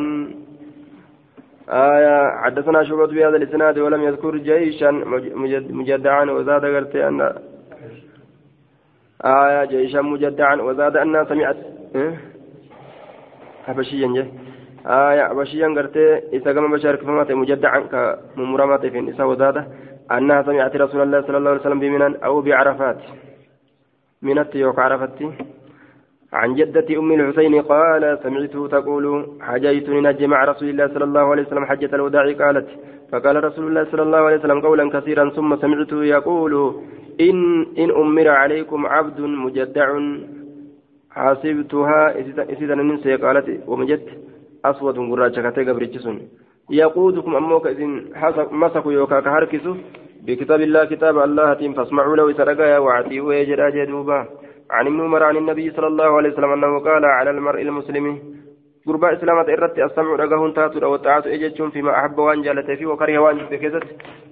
[1.69, 4.91] آية حدثنا شوبة بهذا الإسناد ولم يذكر جيشا
[5.71, 7.33] مجدعا وزاد قرت أن
[9.25, 11.57] آية جيشا مجدعا وزاد أنها سمعت
[14.17, 14.25] je.
[14.85, 18.01] Aya habashiyyan gartee isa gama bashaarkifamaa ta'e mujaddacan ka
[18.37, 19.67] mummuramaa ta'e fin isa wadaada.
[20.07, 22.99] أنها سمعت رسول الله صلى الله عليه وسلم بمنى أو بعرفات
[24.23, 25.31] منت يوك عرفتي
[26.33, 29.05] عن جدة أم الحسين قال سمعته تقول
[29.41, 32.69] حجيت نجي مع رسول الله صلى الله عليه وسلم حجة الوداع قالت
[33.13, 36.83] فقال رسول الله صلى الله عليه وسلم قولا كثيرا ثم سمعته يقول
[37.21, 39.89] إن إن أمر عليكم عبد مجدع
[41.17, 42.01] حاسبتها
[42.63, 44.07] إذا ننسى قالت ومجت
[44.65, 46.17] أسود قراجة كتاي قبرتشسون
[46.71, 47.91] يقودكم أموك إذن
[48.63, 49.75] مسكوا يوكا كهركسوا
[50.27, 54.19] بكتاب الله كتاب الله تيم فاسمعوا له سرقايا وعتيوا يجرى جدوبا
[54.71, 58.07] عن ابن عمر عن النبي صلى الله عليه وسلم أنه قال على المرء المسلم
[58.87, 63.37] قرباء إسلامة إرت السمع رقهن تاتر والطاعة إجتشون فيما أحب وان جالت فيه وكره وان
[63.51, 63.85] بكزت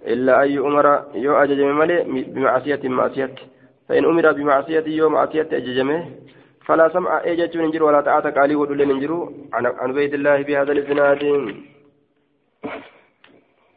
[0.07, 3.35] إلا أي أمر يو أججم ملي بمعصية معصية.
[3.89, 6.01] فإن أمر بمعصية يوم معصية أججمه
[6.67, 8.97] فلا سمع ايجت من ولا طاعة قالي ودل من
[9.53, 11.23] عن بيت الله بهذا الإسناد.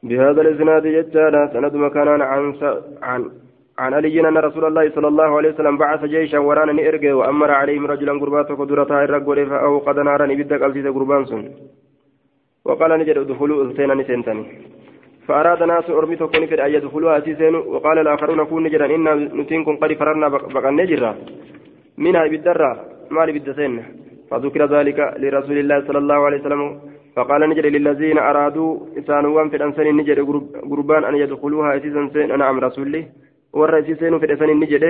[0.03, 2.43] بهذا الإسناد جتانا سند مكانا عن
[3.09, 3.21] عن
[3.79, 7.85] عن علي أن رسول الله صلى الله عليه وسلم بعث جيشا ورانا نئرجه وأمر عليهم
[7.93, 11.43] رجلا قربات قدرتها الرجل فأوقد نارا إبدا قلتي قربان سن.
[12.65, 14.43] وقال نجد ادخلوا اثنين نسنتني
[15.27, 19.05] فأراد ناس أرمي تكون في أن يدخلوها سيسين وقال الآخرون كون نجرا إن
[19.39, 21.11] نتنكم قد فررنا بقى نجرا.
[21.97, 22.71] منها بالدرة
[23.11, 23.73] مال بالدسين.
[24.29, 26.79] فذكر ذلك لرسول الله صلى الله عليه وسلم.
[27.15, 30.19] فقال نجد للذين أرادوا إسانوان في الأنسان نجد
[30.71, 32.37] قربان أن يدخلوها إسيسا سين.
[32.37, 33.05] نعم رسولي
[33.53, 34.83] والرئيسين في الأنسان نجد.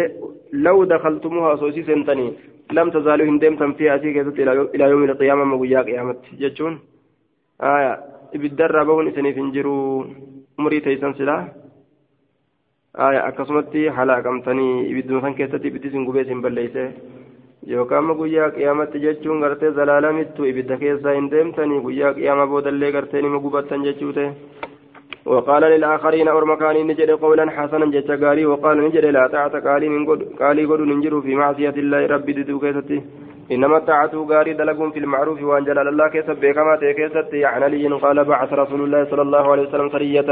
[0.53, 2.33] لو دخلتموها سوسيسا تني
[2.71, 4.27] لم تزالوا هندمتم فيها أسيكة
[4.75, 6.15] إلى يوم القيامة مقويا قيامة.
[6.39, 6.79] جتشون؟
[7.61, 7.93] آية.
[8.35, 10.03] بالدرة بون إسني فنجروا
[10.59, 11.13] أمري تيسان
[12.97, 16.85] سلا akkasumatti halaakamtanii ibidduma san keessatti ibiddi sin gubee sin balleeyse
[17.73, 23.21] yookaan amma guyyaa qiyaamatti jechuun gartee zalaalamittu ibidda keessaa hin deemtanii guyyaa qiyaama boodallee gartee
[23.25, 24.31] nima gubattan jechuu ta'e
[25.27, 30.05] وقال للآخرين أور مكاني نجد قولا حسنا جت قالي وقال نجد لا طاعة قالي من
[30.09, 32.59] قد قالي قد ننجر في معصية الله ربي ددو
[33.51, 38.23] إنما الطاعة قاري دلق في المعروف وأن جلال الله كيسب بكما تيكيستي عن علي قال
[38.23, 40.29] بعث رسول الله صلى الله عليه وسلم سرية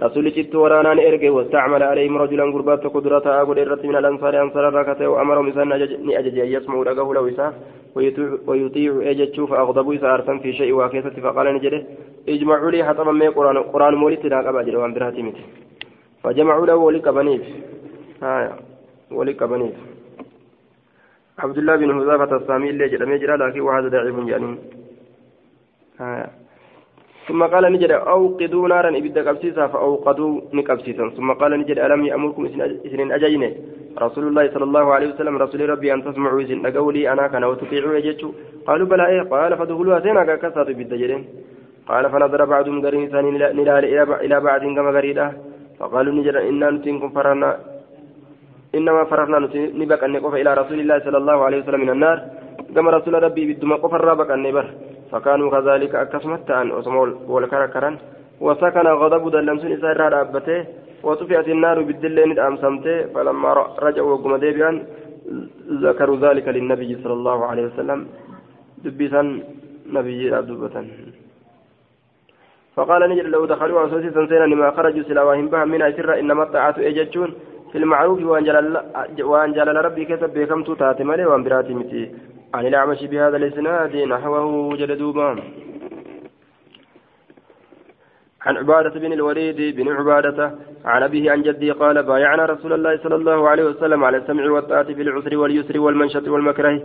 [0.00, 5.08] رسول جت ورانا إرقي واستعمل عليهم رجلا قربات قدرة أقول إرت من الأنصار أنصار الركعة
[5.08, 7.52] وأمرهم إسان أجج أن يسمعوا رقه لو إساء
[8.46, 11.84] ويطيع أجج فأغضبوا إساء أرسم في شيء وكيست فقال نجده
[12.28, 15.34] اجمعوا لي حطبا من قرآن قرآن مولد لا قبل وأن برهتمت
[16.22, 17.42] فجمعوا له ولك بنيف
[18.22, 18.52] آه
[19.10, 19.74] ولك بنيف
[21.38, 24.58] عبد الله بن حذافة السامي اللي جرى جرى لكن وهذا ضعيف يعني.
[26.00, 26.30] آه.
[27.28, 31.04] ثم قال نجد أوقدوا نارا إبدا قبسيسا فأوقدوا نقبسيسا.
[31.16, 32.42] ثم قال نجد ألم يأمركم
[32.86, 33.48] إسنين أجيني
[34.04, 37.94] رسول الله صلى الله عليه وسلم رسول ربي أن تسمعوا إذن قولي أنا كان وتطيعوا
[37.94, 38.32] يجتشوا
[38.66, 41.22] قالوا بلى إيه؟ قال فدخلوا سينا كسات إبدا جرين.
[41.88, 43.84] قال فنظر بعضهم قرين ثاني نلال
[44.24, 45.26] إلى بعض كما قريدا.
[45.78, 47.50] فقالوا نجد إنا نتنكم فرنا
[48.74, 49.38] إنما فرحنا
[49.80, 52.18] نبقى أن إلى رسول الله صلى الله عليه وسلم من النار.
[52.74, 54.66] كما رسول ربي بدما قفر رابك أن نبر.
[55.12, 57.90] فكانوا كذلك أكسمت أن أسمول والكركرا
[58.40, 60.60] وسكن غضب دلمسون إسرار أبته.
[61.02, 62.96] وطفئت النار بالدلين أمسمته.
[63.14, 63.50] فلما
[63.86, 64.32] رجعوا وقم
[65.84, 68.00] ذكروا ذلك للنبي صلى الله عليه وسلم.
[68.84, 69.22] دبيسا
[69.96, 70.76] نبي أبدوبة
[72.76, 77.30] فقال نجد لو دخلوا أسوسي سنسينا لما خرجوا سلاواهم بها من أسر إنما الطاعة إجتشون
[77.72, 78.18] في المعروف
[79.30, 82.02] وأن جلال ربي كتب بكم تاتي مالي وأن براتي متي.
[82.54, 85.28] عن الأعمش بهذا الإسناد نحوه جلدوبا
[88.46, 93.14] عن عبادة بن الوليد بن عبادة عن أبيه عن جدي قال بايعنا رسول الله صلى
[93.14, 96.82] الله عليه وسلم على السمع والطاعة في العسر واليسر والمنشط والمكره.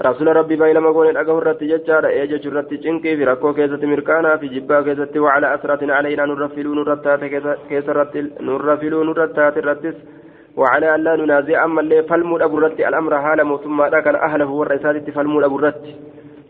[0.00, 4.48] رسول ربي بينما قول الأقه الرت ججار إيجج الرت جنكي في ركو كيسة مركانا في
[4.48, 7.24] جبا كيسة وعلى أسرة علينا نرفلون الرتات
[7.70, 9.96] كيسة رت نرفلون الرتات الرتس.
[10.60, 15.06] وعلى أن لا ننازع أما اللي فالمود أبو الرت الأمر حال موتما كان أهله والرسالة
[15.14, 15.84] فالمود أبو الرت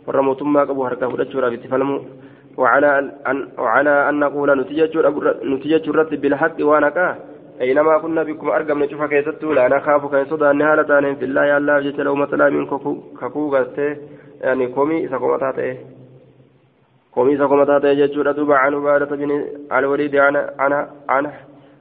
[0.06, 1.96] ورى موتما أبو هركه رجورا بتفلمو
[2.60, 2.90] وعلى
[3.30, 4.48] أن وعلى أن نقول
[5.54, 7.08] نتيجة الرت بالحق وانكا.
[7.60, 11.56] أينما كنا بكم أرقم نشوف كيستو لا نخاف كي صدى النهالة تانين في الله يا
[11.58, 12.66] الله جت لو مثلا من
[13.20, 13.96] كفو غسته
[14.40, 15.76] يعني كومي سكومة تاتي.
[17.14, 19.30] كومي سكومة تاتي جتشورة دوبا عن عبادة بن
[19.72, 20.72] الوليد عن عن
[21.08, 21.24] عن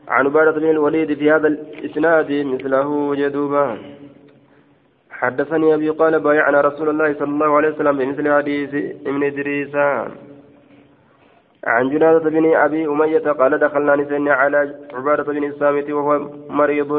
[0.07, 3.77] عن عبادة بن الوليد في هذا الإسناد مثله جدوبا
[5.11, 8.73] حدثني أبي قال بايعنا رسول الله صلى الله عليه وسلم بمثل حديث
[9.07, 9.75] ابن إدريس.
[11.67, 16.91] عن جنادة بن أبي أمية قال دخلنا نسينا على عبادة بن الصامت وهو مريض.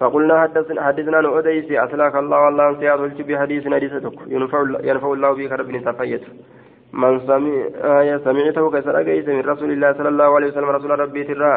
[0.00, 5.52] فقلنا حدثنا حدثنا عن أديس أسلاك الله والله سيادة بحديث حديثتك ينفع, ينفع الله بك
[5.52, 6.24] رب تفيت
[6.92, 7.52] من سمع
[8.00, 8.96] آية سمعته كسر
[9.28, 11.54] من رسول الله صلى الله عليه وسلم رسول ربي ترى.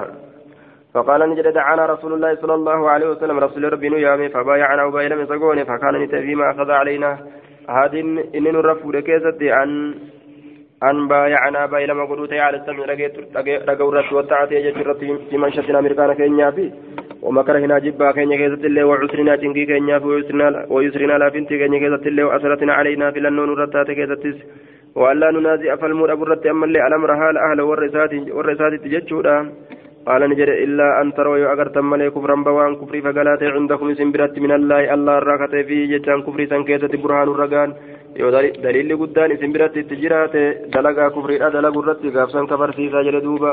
[0.93, 5.65] فقال نجد دعانا رسول الله صلى الله عليه وسلم رسول ربي نيامي فبايعنا وبايعنا مسقوني
[5.65, 7.17] فكان نتفي ما أخذ علينا.
[7.69, 7.99] هذه
[8.35, 9.95] إن نرفو لكيست عن
[10.83, 12.85] أن بايعنا بايلما قدوتي على السمع
[13.69, 14.97] رقورة والطاعة يجرت
[15.29, 16.71] في منشتنا أمريكانا كينيا في.
[17.21, 20.05] ومكرهنا جبا كينيا كيزت الله وعسرنا تنكي كينيا في
[20.69, 24.37] ويسرنا لا فنتي كينيا كيزت الله وأسرتنا علينا في لنون رتات كيزتس
[24.95, 29.51] وألا ننازع فالمور أبو الرت أما اللي الأمر حال أهل والرسات والرسات تججودا.
[30.09, 34.93] قال نجد إلا أن تروا أغرتم ملي كفرا بوان كفري فقالات عندكم سنبرت من الله
[34.95, 37.69] الله الراكة في جتان كفري سنكيزة برهان الرقان
[38.63, 40.41] daliilli guddaan isin biratti itti jiraate
[40.73, 43.51] dalagaa kufriidha dalagu irratti gaafsan kabarsiisaa jedhe duuba